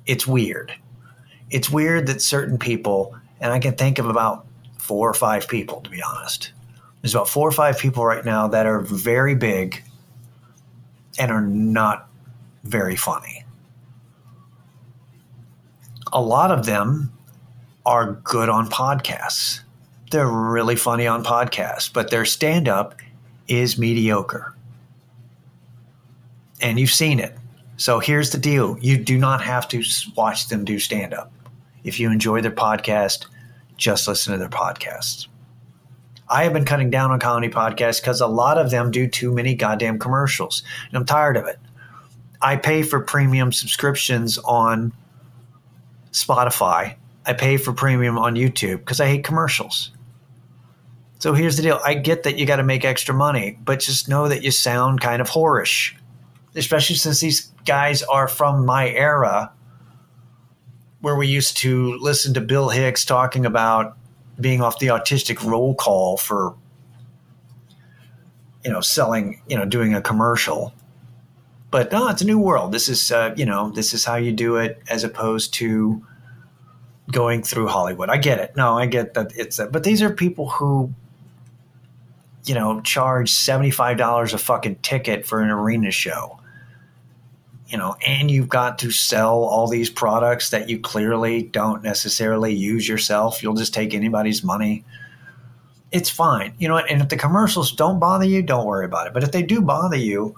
It's 0.07 0.27
weird. 0.27 0.75
It's 1.51 1.71
weird 1.71 2.09
that 2.09 2.21
certain 2.21 2.59
people, 2.59 3.17
and 3.41 3.53
I 3.53 3.59
can 3.59 3.75
think 3.75 3.99
of 3.99 4.07
about 4.07 4.47
four 4.79 5.09
or 5.09 5.15
five 5.15 5.47
people, 5.47 5.81
to 5.83 5.91
be 5.91 6.03
honest. 6.03 6.53
There's 7.01 7.15
about 7.15 7.29
four 7.29 7.47
or 7.47 7.53
five 7.53 7.79
people 7.79 8.05
right 8.05 8.25
now 8.25 8.49
that 8.49 8.67
are 8.67 8.81
very 8.81 9.35
big 9.35 9.85
and 11.19 11.31
are 11.31 11.43
not 11.43 12.09
very 12.65 12.97
funny. 12.97 13.45
A 16.13 16.21
lot 16.21 16.51
of 16.51 16.67
them 16.67 17.13
are 17.87 18.13
good 18.25 18.49
on 18.49 18.69
podcasts 18.69 19.61
they're 20.15 20.29
really 20.29 20.77
funny 20.77 21.09
on 21.09 21.25
podcasts, 21.25 21.93
but 21.93 22.11
their 22.11 22.25
stand 22.25 22.69
up 22.69 22.95
is 23.49 23.77
mediocre. 23.77 24.55
And 26.61 26.79
you've 26.79 26.91
seen 26.91 27.19
it. 27.19 27.37
So 27.77 27.99
here's 27.99 28.31
the 28.31 28.39
deal 28.39 28.79
you 28.81 28.97
do 28.97 29.19
not 29.19 29.43
have 29.43 29.67
to 29.69 29.83
watch 30.17 30.49
them 30.49 30.65
do 30.65 30.79
stand 30.79 31.13
up. 31.13 31.33
If 31.83 31.99
you 31.99 32.13
enjoy 32.13 32.41
their 32.41 32.53
podcast, 32.53 33.27
just 33.77 34.07
listen 34.07 34.33
to 34.33 34.39
their 34.39 34.49
podcasts. 34.49 35.27
I 36.29 36.45
have 36.45 36.53
been 36.53 36.65
cutting 36.65 36.91
down 36.91 37.11
on 37.11 37.19
comedy 37.19 37.49
podcasts 37.53 38.01
because 38.01 38.21
a 38.21 38.29
lot 38.29 38.57
of 38.57 38.71
them 38.71 38.93
do 38.93 39.09
too 39.09 39.33
many 39.33 39.57
goddamn 39.57 39.99
commercials. 39.99 40.63
And 40.89 40.97
I'm 40.97 41.05
tired 41.05 41.37
of 41.37 41.47
it. 41.47 41.59
I 42.41 42.57
pay 42.57 42.85
for 42.85 43.01
premium 43.01 43.51
subscriptions 43.51 44.39
on 44.39 44.93
Spotify. 46.13 46.95
I 47.27 47.33
pay 47.33 47.57
for 47.57 47.73
premium 47.73 48.17
on 48.17 48.37
YouTube 48.37 48.79
because 48.79 49.01
I 49.01 49.09
hate 49.09 49.25
commercials. 49.25 49.91
So 51.25 51.33
here's 51.33 51.57
the 51.57 51.63
deal. 51.63 51.81
I 51.83 51.95
get 51.95 52.25
that 52.25 52.37
you 52.37 52.45
got 52.45 52.57
to 52.57 52.63
make 52.63 52.85
extra 52.85 53.15
money, 53.15 53.59
but 53.65 53.81
just 53.81 54.11
know 54.11 54.29
that 54.29 54.43
you 54.43 54.51
sound 54.51 55.01
kind 55.01 55.23
of 55.23 55.31
whorish, 55.31 55.95
especially 56.55 56.97
since 56.97 57.21
these 57.21 57.51
guys 57.65 58.03
are 58.03 58.29
from 58.29 58.67
my 58.67 58.91
era 58.91 59.51
where 61.01 61.17
we 61.17 61.27
used 61.27 61.57
to 61.57 61.97
listen 61.97 62.35
to 62.35 62.43
Bill 62.43 62.69
Hicks 62.69 63.07
talking 63.07 63.47
about 63.47 63.97
being 64.39 64.61
off 64.61 64.79
the 64.81 64.89
autistic 64.89 65.43
roll 65.43 65.75
call 65.75 66.19
for, 66.19 66.57
you 68.63 68.71
know, 68.71 68.83
selling, 68.83 69.41
you 69.49 69.57
know, 69.57 69.65
doing 69.65 69.95
a 69.95 70.03
commercial. 70.03 70.75
But 71.71 71.91
no, 71.91 72.09
it's 72.09 72.21
a 72.21 72.27
new 72.27 72.39
world. 72.39 72.71
This 72.71 72.91
is, 72.91 73.11
uh, 73.11 73.33
you 73.35 73.47
know, 73.47 73.71
this 73.71 73.95
is 73.95 74.05
how 74.05 74.17
you 74.17 74.31
do 74.31 74.57
it 74.57 74.83
as 74.91 75.05
opposed 75.05 75.55
to 75.55 76.05
going 77.11 77.43
through 77.43 77.69
Hollywood. 77.69 78.11
I 78.11 78.19
get 78.19 78.41
it. 78.41 78.55
No, 78.59 78.77
I 78.77 78.85
get 78.85 79.15
that 79.15 79.33
it's, 79.35 79.59
a, 79.59 79.69
but 79.69 79.85
these 79.85 80.03
are 80.03 80.11
people 80.11 80.51
who 80.51 80.93
you 82.45 82.55
know, 82.55 82.81
charge 82.83 83.33
$75 83.33 84.35
a 84.35 84.39
fucking 84.39 84.77
ticket 84.77 85.27
for 85.27 85.41
an 85.41 85.51
arena 85.51 85.91
show. 85.91 86.39
You 87.67 87.79
know, 87.79 87.97
and 88.07 88.31
you've 88.31 88.49
got 88.49 88.79
to 88.81 88.91
sell 88.91 89.39
all 89.39 89.67
these 89.67 89.89
products 89.91 90.51
that 90.51 90.69
you 90.69 90.79
clearly 90.79 91.45
don't 91.45 91.83
necessarily 91.83 92.55
use 92.55 92.87
yourself. 92.87 93.43
You'll 93.43 93.55
just 93.55 93.75
take 93.75 93.95
anybody's 93.95 94.45
money. 94.45 94.85
It's 95.91 96.11
fine. 96.11 96.55
You 96.59 96.69
know? 96.69 96.77
And 96.77 97.01
if 97.01 97.09
the 97.09 97.17
commercials 97.17 97.73
don't 97.73 97.99
bother 97.99 98.27
you, 98.27 98.43
don't 98.43 98.67
worry 98.67 98.85
about 98.85 99.07
it. 99.07 99.15
But 99.15 99.25
if 99.25 99.33
they 99.33 99.43
do 99.43 99.61
bother 99.61 99.97
you, 99.97 100.37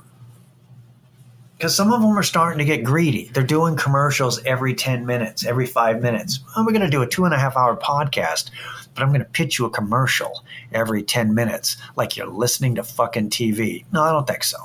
because 1.57 1.75
some 1.75 1.93
of 1.93 2.01
them 2.01 2.19
are 2.19 2.23
starting 2.23 2.59
to 2.59 2.65
get 2.65 2.85
greedy. 2.85 3.31
They're 3.33 3.43
doing 3.43 3.77
commercials 3.77 4.45
every 4.45 4.75
10 4.75 5.07
minutes, 5.07 5.45
every 5.45 5.67
five 5.67 6.03
minutes. 6.03 6.41
Oh, 6.55 6.65
we're 6.65 6.73
going 6.73 6.83
to 6.83 6.91
do 6.91 7.03
a 7.03 7.07
two 7.07 7.25
and 7.25 7.33
a 7.33 7.39
half 7.39 7.57
hour 7.57 7.77
podcast 7.77 8.51
but 8.97 9.03
I'm 9.03 9.11
going 9.11 9.21
to 9.21 9.27
pitch 9.27 9.59
you 9.59 9.67
a 9.67 9.71
commercial 9.71 10.43
every 10.73 11.03
10 11.03 11.35
minutes 11.35 11.77
like 11.97 12.17
you're 12.17 12.27
listening 12.27 12.75
to 12.77 12.83
fucking 12.83 13.29
TV. 13.29 13.85
No, 13.93 14.03
I 14.03 14.11
don't 14.11 14.27
think 14.27 14.43
so. 14.43 14.57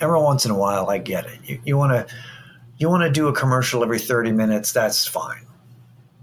Every 0.00 0.18
once 0.18 0.46
in 0.46 0.50
a 0.50 0.56
while, 0.56 0.88
I 0.88 0.98
get 0.98 1.26
it. 1.26 1.38
You, 1.44 1.60
you 1.64 1.76
want 1.76 1.92
to 1.92 2.14
you 2.78 2.88
want 2.88 3.02
to 3.02 3.10
do 3.10 3.28
a 3.28 3.32
commercial 3.32 3.84
every 3.84 4.00
30 4.00 4.32
minutes, 4.32 4.72
that's 4.72 5.06
fine. 5.06 5.46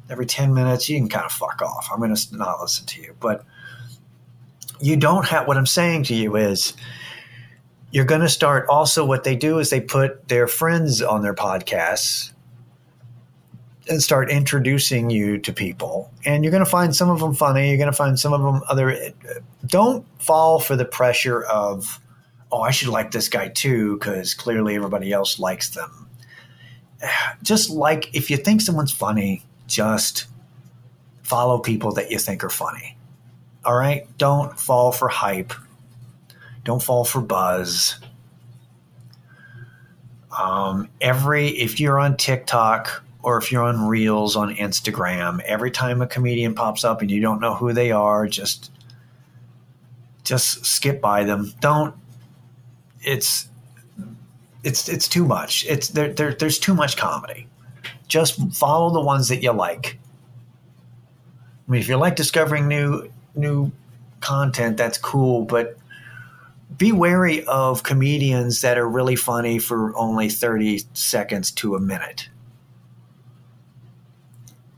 Every 0.10 0.26
10 0.26 0.54
minutes, 0.54 0.90
you 0.90 0.98
can 0.98 1.08
kind 1.08 1.26
of 1.26 1.32
fuck 1.32 1.62
off. 1.62 1.88
I'm 1.92 2.00
going 2.00 2.14
to 2.14 2.36
not 2.36 2.60
listen 2.60 2.86
to 2.88 3.02
you. 3.02 3.16
But 3.20 3.46
you 4.82 4.98
don't 4.98 5.26
have 5.28 5.48
what 5.48 5.56
I'm 5.56 5.68
saying 5.68 6.04
to 6.06 6.16
you 6.16 6.36
is 6.36 6.74
you're 7.92 8.06
going 8.06 8.22
to 8.22 8.30
start 8.30 8.68
also 8.70 9.06
what 9.06 9.24
they 9.24 9.36
do 9.36 9.60
is 9.60 9.70
they 9.70 9.82
put 9.82 10.28
their 10.28 10.48
friends 10.48 11.02
on 11.02 11.22
their 11.22 11.34
podcasts 11.34 12.32
and 13.88 14.04
start 14.04 14.30
introducing 14.30 15.10
you 15.10 15.40
to 15.40 15.52
people. 15.52 16.12
And 16.26 16.44
you're 16.44 16.52
going 16.52 16.64
to 16.64 16.70
find 16.70 16.96
some 16.96 17.10
of 17.10 17.20
them 17.20 17.34
funny 17.34 17.70
you're 17.70 17.78
going 17.78 17.92
to 17.92 17.96
find 17.96 18.20
some 18.20 18.34
of 18.34 18.42
them 18.42 18.62
other 18.68 19.14
don't 19.66 20.06
fall 20.22 20.60
for 20.60 20.76
the 20.76 20.86
pressure 20.86 21.44
of 21.44 22.00
oh 22.52 22.62
i 22.62 22.72
should 22.72 22.88
like 22.90 23.12
this 23.12 23.30
guy 23.30 23.48
too 23.48 23.98
because 23.98 24.34
clearly 24.34 24.76
everybody 24.76 25.12
else 25.12 25.40
likes 25.40 25.70
them. 25.72 26.08
Just 27.44 27.70
like 27.70 28.14
if 28.16 28.30
you 28.30 28.38
think 28.38 28.62
someone's 28.62 28.92
funny 28.92 29.44
just 29.68 30.28
follow 31.24 31.60
people 31.60 31.92
that 31.94 32.10
you 32.10 32.18
think 32.18 32.44
are 32.44 32.50
funny. 32.50 32.98
All 33.64 33.76
right? 33.76 34.08
Don't 34.18 34.60
fall 34.60 34.92
for 34.92 35.08
hype 35.08 35.54
don't 36.70 36.84
fall 36.84 37.04
for 37.04 37.20
buzz. 37.20 37.96
Um, 40.40 40.88
every 41.02 41.48
if 41.48 41.80
you're 41.80 42.00
on 42.00 42.16
TikTok 42.16 43.04
or 43.24 43.40
if 43.40 43.52
you're 43.52 43.64
on 43.64 43.88
Reels 43.88 44.36
on 44.36 44.56
Instagram, 44.56 45.42
every 45.42 45.72
time 45.72 46.00
a 46.04 46.06
comedian 46.06 46.54
pops 46.54 46.84
up 46.84 47.02
and 47.02 47.10
you 47.10 47.22
don't 47.22 47.40
know 47.42 47.56
who 47.56 47.74
they 47.74 47.90
are, 47.90 48.28
just 48.28 48.72
just 50.24 50.64
skip 50.64 51.02
by 51.02 51.24
them. 51.24 51.52
Don't. 51.60 51.96
It's 53.02 53.50
it's 54.64 54.88
it's 54.88 55.08
too 55.08 55.26
much. 55.26 55.66
It's 55.66 55.88
there, 55.88 56.14
there 56.14 56.36
there's 56.36 56.60
too 56.60 56.76
much 56.76 56.98
comedy. 56.98 57.48
Just 58.08 58.40
follow 58.54 58.94
the 58.94 59.02
ones 59.02 59.30
that 59.30 59.42
you 59.42 59.54
like. 59.54 59.98
I 61.68 61.72
mean, 61.72 61.82
if 61.82 61.88
you 61.90 61.98
like 61.98 62.16
discovering 62.16 62.68
new 62.68 63.10
new 63.34 63.72
content, 64.20 64.78
that's 64.78 65.00
cool, 65.00 65.46
but 65.46 65.79
be 66.78 66.92
wary 66.92 67.44
of 67.46 67.84
comedians 67.84 68.62
that 68.62 68.78
are 68.78 68.88
really 68.88 69.16
funny 69.16 69.60
for 69.60 69.96
only 69.98 70.30
30 70.30 70.84
seconds 70.94 71.52
to 71.52 71.76
a 71.76 71.80
minute. 71.80 72.30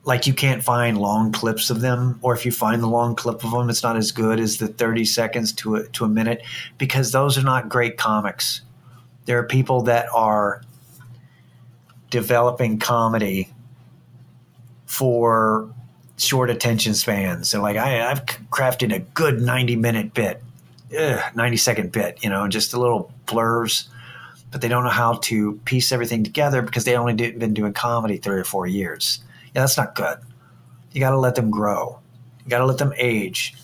Like 0.03 0.25
you 0.25 0.33
can't 0.33 0.63
find 0.63 0.97
long 0.97 1.31
clips 1.31 1.69
of 1.69 1.81
them, 1.81 2.17
or 2.21 2.33
if 2.33 2.45
you 2.45 2.51
find 2.51 2.81
the 2.81 2.87
long 2.87 3.15
clip 3.15 3.43
of 3.43 3.51
them, 3.51 3.69
it's 3.69 3.83
not 3.83 3.97
as 3.97 4.11
good 4.11 4.39
as 4.39 4.57
the 4.57 4.67
30 4.67 5.05
seconds 5.05 5.53
to 5.53 5.75
a, 5.75 5.87
to 5.89 6.05
a 6.05 6.09
minute 6.09 6.41
because 6.77 7.11
those 7.11 7.37
are 7.37 7.43
not 7.43 7.69
great 7.69 7.97
comics. 7.97 8.61
There 9.25 9.37
are 9.37 9.45
people 9.45 9.83
that 9.83 10.07
are 10.13 10.63
developing 12.09 12.79
comedy 12.79 13.53
for 14.87 15.69
short 16.17 16.49
attention 16.49 16.95
spans. 16.95 17.49
So, 17.49 17.61
like, 17.61 17.77
I, 17.77 18.09
I've 18.09 18.25
crafted 18.49 18.93
a 18.93 18.99
good 18.99 19.39
90 19.39 19.75
minute 19.75 20.13
bit 20.13 20.41
ugh, 20.97 21.35
90 21.35 21.57
second 21.57 21.91
bit, 21.91 22.23
you 22.23 22.29
know, 22.29 22.47
just 22.47 22.73
a 22.73 22.79
little 22.79 23.13
blurs, 23.25 23.89
but 24.51 24.61
they 24.61 24.67
don't 24.67 24.83
know 24.83 24.89
how 24.89 25.15
to 25.15 25.59
piece 25.65 25.91
everything 25.91 26.23
together 26.23 26.61
because 26.61 26.83
they 26.83 26.95
only 26.95 27.13
do, 27.13 27.37
been 27.37 27.53
doing 27.53 27.73
comedy 27.73 28.17
three 28.17 28.39
or 28.39 28.43
four 28.43 28.67
years. 28.67 29.23
Yeah, 29.55 29.61
that's 29.61 29.77
not 29.77 29.95
good. 29.95 30.19
You 30.91 30.99
got 30.99 31.11
to 31.11 31.19
let 31.19 31.35
them 31.35 31.49
grow. 31.49 31.99
You 32.43 32.49
got 32.49 32.59
to 32.59 32.65
let 32.65 32.77
them 32.77 32.93
age. 32.97 33.55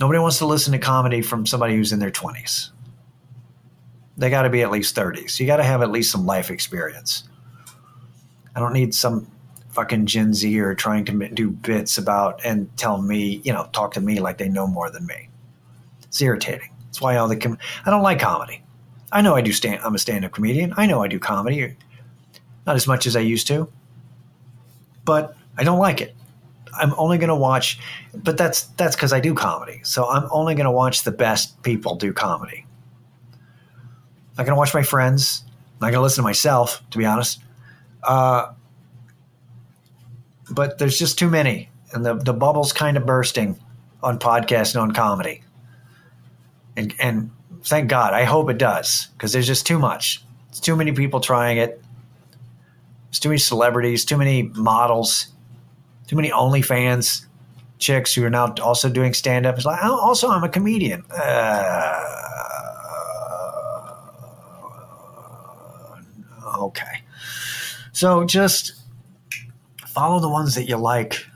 Nobody 0.00 0.18
wants 0.18 0.38
to 0.38 0.46
listen 0.46 0.72
to 0.72 0.78
comedy 0.78 1.22
from 1.22 1.46
somebody 1.46 1.74
who's 1.74 1.92
in 1.92 1.98
their 1.98 2.10
20s. 2.10 2.70
They 4.18 4.30
got 4.30 4.42
to 4.42 4.50
be 4.50 4.62
at 4.62 4.70
least 4.70 4.94
30s. 4.94 5.40
You 5.40 5.46
got 5.46 5.56
to 5.56 5.62
have 5.62 5.82
at 5.82 5.90
least 5.90 6.10
some 6.10 6.26
life 6.26 6.50
experience. 6.50 7.24
I 8.54 8.60
don't 8.60 8.72
need 8.72 8.94
some 8.94 9.30
fucking 9.70 10.06
Gen 10.06 10.32
Z 10.32 10.58
or 10.58 10.74
trying 10.74 11.04
to 11.04 11.28
do 11.28 11.50
bits 11.50 11.98
about 11.98 12.42
and 12.44 12.74
tell 12.78 13.00
me, 13.00 13.42
you 13.44 13.52
know, 13.52 13.68
talk 13.72 13.92
to 13.94 14.00
me 14.00 14.20
like 14.20 14.38
they 14.38 14.48
know 14.48 14.66
more 14.66 14.90
than 14.90 15.06
me. 15.06 15.28
It's 16.16 16.22
irritating. 16.22 16.70
That's 16.86 17.02
why 17.02 17.16
all 17.16 17.28
the 17.28 17.36
com- 17.36 17.58
I 17.84 17.90
don't 17.90 18.02
like 18.02 18.18
comedy. 18.18 18.62
I 19.12 19.20
know 19.20 19.34
I 19.34 19.42
do 19.42 19.52
stand. 19.52 19.82
I'm 19.84 19.94
a 19.94 19.98
stand-up 19.98 20.32
comedian. 20.32 20.72
I 20.78 20.86
know 20.86 21.02
I 21.02 21.08
do 21.08 21.18
comedy, 21.18 21.76
not 22.66 22.74
as 22.74 22.86
much 22.86 23.06
as 23.06 23.16
I 23.16 23.20
used 23.20 23.46
to, 23.48 23.70
but 25.04 25.36
I 25.58 25.62
don't 25.62 25.78
like 25.78 26.00
it. 26.00 26.16
I'm 26.72 26.94
only 26.96 27.18
going 27.18 27.28
to 27.28 27.36
watch, 27.36 27.78
but 28.14 28.38
that's 28.38 28.62
that's 28.78 28.96
because 28.96 29.12
I 29.12 29.20
do 29.20 29.34
comedy. 29.34 29.82
So 29.84 30.08
I'm 30.08 30.26
only 30.30 30.54
going 30.54 30.64
to 30.64 30.70
watch 30.70 31.02
the 31.02 31.12
best 31.12 31.62
people 31.62 31.96
do 31.96 32.14
comedy. 32.14 32.64
I'm 33.34 33.38
not 34.38 34.46
going 34.46 34.56
to 34.56 34.58
watch 34.58 34.72
my 34.72 34.82
friends. 34.82 35.44
I'm 35.46 35.52
not 35.80 35.86
going 35.88 35.94
to 35.96 36.00
listen 36.00 36.22
to 36.22 36.26
myself, 36.26 36.82
to 36.92 36.96
be 36.96 37.04
honest. 37.04 37.42
Uh, 38.02 38.54
but 40.50 40.78
there's 40.78 40.98
just 40.98 41.18
too 41.18 41.28
many, 41.28 41.68
and 41.92 42.06
the 42.06 42.14
the 42.14 42.32
bubble's 42.32 42.72
kind 42.72 42.96
of 42.96 43.04
bursting 43.04 43.60
on 44.02 44.18
podcasts 44.18 44.74
and 44.74 44.80
on 44.80 44.92
comedy 44.92 45.42
and 46.76 46.94
and 46.98 47.30
thank 47.62 47.88
God. 47.88 48.14
I 48.14 48.24
hope 48.24 48.50
it 48.50 48.58
does 48.58 49.08
because 49.12 49.32
there's 49.32 49.46
just 49.46 49.66
too 49.66 49.78
much. 49.78 50.22
It's 50.48 50.60
too 50.60 50.76
many 50.76 50.92
people 50.92 51.20
trying 51.20 51.58
it. 51.58 51.82
There's 53.08 53.20
too 53.20 53.28
many 53.28 53.38
celebrities, 53.38 54.04
too 54.04 54.16
many 54.16 54.44
models, 54.54 55.28
too 56.06 56.16
many 56.16 56.30
OnlyFans 56.30 57.26
chicks 57.78 58.14
who 58.14 58.24
are 58.24 58.30
now 58.30 58.54
also 58.62 58.88
doing 58.88 59.12
stand 59.14 59.46
up. 59.46 59.56
It's 59.56 59.66
like, 59.66 59.80
oh, 59.82 59.98
also, 59.98 60.28
I'm 60.28 60.44
a 60.44 60.48
comedian. 60.48 61.04
Uh, 61.10 62.02
okay. 66.58 67.02
So 67.92 68.24
just 68.24 68.74
follow 69.86 70.20
the 70.20 70.28
ones 70.28 70.54
that 70.54 70.68
you 70.68 70.76
like 70.76 71.26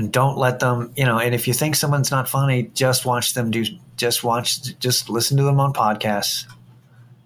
and 0.00 0.10
don't 0.10 0.38
let 0.38 0.60
them 0.60 0.90
you 0.96 1.04
know 1.04 1.18
and 1.18 1.34
if 1.34 1.46
you 1.46 1.52
think 1.52 1.76
someone's 1.76 2.10
not 2.10 2.26
funny 2.26 2.62
just 2.72 3.04
watch 3.04 3.34
them 3.34 3.50
do 3.50 3.62
just 3.96 4.24
watch 4.24 4.78
just 4.78 5.10
listen 5.10 5.36
to 5.36 5.42
them 5.42 5.60
on 5.60 5.74
podcasts 5.74 6.46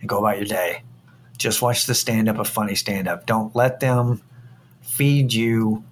and 0.01 0.09
go 0.09 0.19
about 0.19 0.39
your 0.39 0.47
day. 0.47 0.83
Just 1.39 1.63
watch 1.63 1.87
the 1.87 1.95
stand 1.95 2.29
up 2.29 2.37
of 2.39 2.49
funny 2.49 2.75
stand 2.75 3.07
up 3.07 3.27
don't 3.27 3.55
let 3.55 3.79
them 3.79 4.21
feed 4.83 5.33
you 5.33 5.85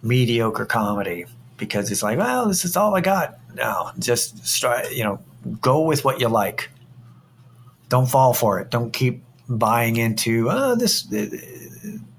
mediocre 0.00 0.64
comedy 0.64 1.26
because 1.58 1.90
it's 1.90 2.02
like 2.02 2.16
well 2.16 2.48
this 2.48 2.64
is 2.64 2.74
all 2.74 2.96
i 2.96 3.02
got. 3.02 3.38
No 3.54 3.90
just 3.98 4.58
try 4.58 4.88
you 4.88 5.04
know 5.04 5.20
go 5.60 5.82
with 5.82 6.06
what 6.06 6.20
you 6.20 6.28
like. 6.28 6.70
Don't 7.90 8.08
fall 8.08 8.32
for 8.32 8.60
it. 8.60 8.70
Don't 8.70 8.92
keep 8.94 9.22
buying 9.48 9.96
into 9.96 10.48
oh 10.50 10.74
this 10.74 11.06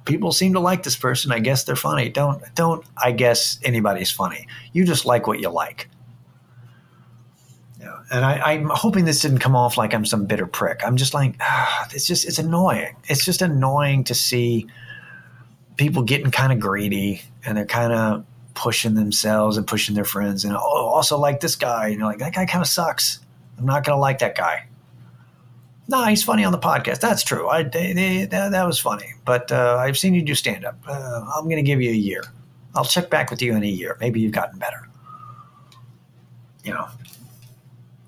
people 0.10 0.32
seem 0.32 0.54
to 0.54 0.60
like 0.60 0.84
this 0.84 0.96
person. 0.96 1.32
I 1.32 1.40
guess 1.40 1.64
they're 1.64 1.76
funny. 1.76 2.10
Don't 2.10 2.44
don't 2.56 2.86
I 2.98 3.12
guess 3.12 3.60
anybody's 3.64 4.12
funny. 4.12 4.48
You 4.74 4.84
just 4.84 5.06
like 5.06 5.28
what 5.28 5.40
you 5.40 5.50
like. 5.50 5.90
Yeah. 7.80 8.00
And 8.12 8.26
I, 8.26 8.54
am 8.54 8.70
hoping 8.70 9.06
this 9.06 9.22
didn't 9.22 9.40
come 9.40 9.56
off 9.56 9.78
like 9.78 9.94
I'm 9.94 10.06
some 10.06 10.26
bitter 10.26 10.48
prick. 10.48 10.82
I'm 10.86 10.98
just 10.98 11.14
like, 11.14 11.36
ah, 11.40 11.88
it's 11.94 12.08
just 12.08 12.28
it's 12.28 12.40
annoying. 12.40 12.96
It's 13.06 13.24
just 13.24 13.42
annoying 13.42 14.04
to 14.06 14.16
see 14.16 14.68
people 15.78 16.04
getting 16.04 16.32
kind 16.32 16.52
of 16.52 16.60
greedy 16.60 17.22
and 17.46 17.58
they're 17.58 17.66
kind 17.66 17.94
of 17.94 18.26
pushing 18.56 18.96
themselves 18.96 19.56
and 19.56 19.66
pushing 19.66 19.96
their 19.96 20.04
friends 20.04 20.44
and 20.44 20.54
oh 20.56 20.60
also 20.60 21.18
like 21.18 21.40
this 21.40 21.56
guy. 21.56 21.88
You 21.88 21.98
know, 21.98 22.08
like 22.08 22.20
that 22.20 22.34
guy 22.34 22.46
kind 22.46 22.62
of 22.62 22.68
sucks. 22.68 23.20
I'm 23.58 23.66
not 23.66 23.84
gonna 23.84 24.00
like 24.00 24.20
that 24.20 24.36
guy 24.36 24.69
no, 25.90 26.06
he's 26.06 26.24
funny 26.24 26.44
on 26.44 26.52
the 26.52 26.60
podcast. 26.60 27.00
That's 27.00 27.24
true. 27.24 27.50
I, 27.50 27.64
they, 27.64 27.94
they, 27.94 28.26
that, 28.26 28.52
that, 28.52 28.68
was 28.68 28.80
funny. 28.80 29.16
But 29.26 29.52
uh, 29.52 29.78
I've 29.80 29.98
seen 29.98 30.14
you 30.14 30.22
do 30.22 30.36
stand 30.36 30.64
up. 30.64 30.78
Uh, 30.88 31.26
I'm 31.36 31.46
going 31.46 31.56
to 31.56 31.64
give 31.64 31.82
you 31.82 31.90
a 31.90 31.96
year. 31.96 32.24
I'll 32.76 32.86
check 32.86 33.10
back 33.10 33.32
with 33.32 33.42
you 33.42 33.56
in 33.56 33.64
a 33.64 33.68
year. 33.68 33.98
Maybe 34.00 34.20
you've 34.20 34.32
gotten 34.32 34.60
better. 34.60 34.88
You 36.64 36.74
know, 36.74 36.88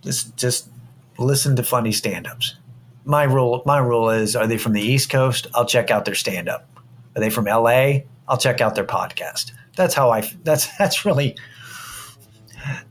just 0.04 0.38
just 0.38 0.70
listen 1.18 1.56
to 1.56 1.64
funny 1.64 1.92
stand 1.92 2.28
ups. 2.28 2.56
My 3.04 3.24
rule 3.24 3.64
my 3.66 3.80
rule 3.80 4.12
is: 4.12 4.36
Are 4.36 4.46
they 4.46 4.60
from 4.60 4.74
the 4.74 4.82
East 4.82 5.10
Coast? 5.10 5.48
I'll 5.56 5.66
check 5.66 5.90
out 5.90 6.06
their 6.06 6.14
stand 6.14 6.48
up. 6.48 6.68
Are 7.16 7.20
they 7.20 7.32
from 7.32 7.48
L.A.? 7.48 8.06
I'll 8.28 8.38
check 8.38 8.62
out 8.62 8.76
their 8.76 8.86
podcast. 8.86 9.54
That's 9.76 9.96
how 9.96 10.12
I. 10.12 10.22
That's 10.44 10.68
that's 10.78 11.04
really. 11.06 11.36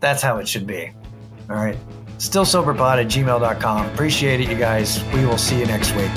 That's 0.01 0.21
how 0.21 0.39
it 0.39 0.49
should 0.49 0.67
be. 0.67 0.91
All 1.49 1.55
right 1.55 1.79
stillsoberpod 2.21 3.01
at 3.01 3.07
gmail.com. 3.07 3.87
Appreciate 3.87 4.41
it, 4.41 4.49
you 4.49 4.57
guys. 4.57 5.03
We 5.15 5.25
will 5.25 5.39
see 5.39 5.59
you 5.59 5.67
next 5.67 5.95
week. 5.97 6.13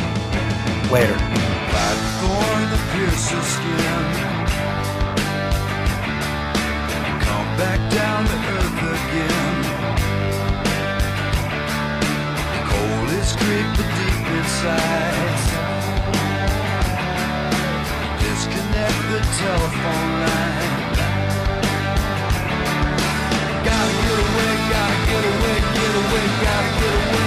Later. 0.91 1.17
Disconnect 18.19 18.99
the 19.11 19.19
telephone 19.39 20.11
line. 20.23 20.73
Gotta 23.63 23.93
get 24.03 24.19
away, 24.25 24.53
gotta 24.73 24.97
get 25.07 25.23
away, 25.23 25.42
away, 26.13 26.27
gotta 26.41 26.79
get 26.79 27.15
away 27.15 27.22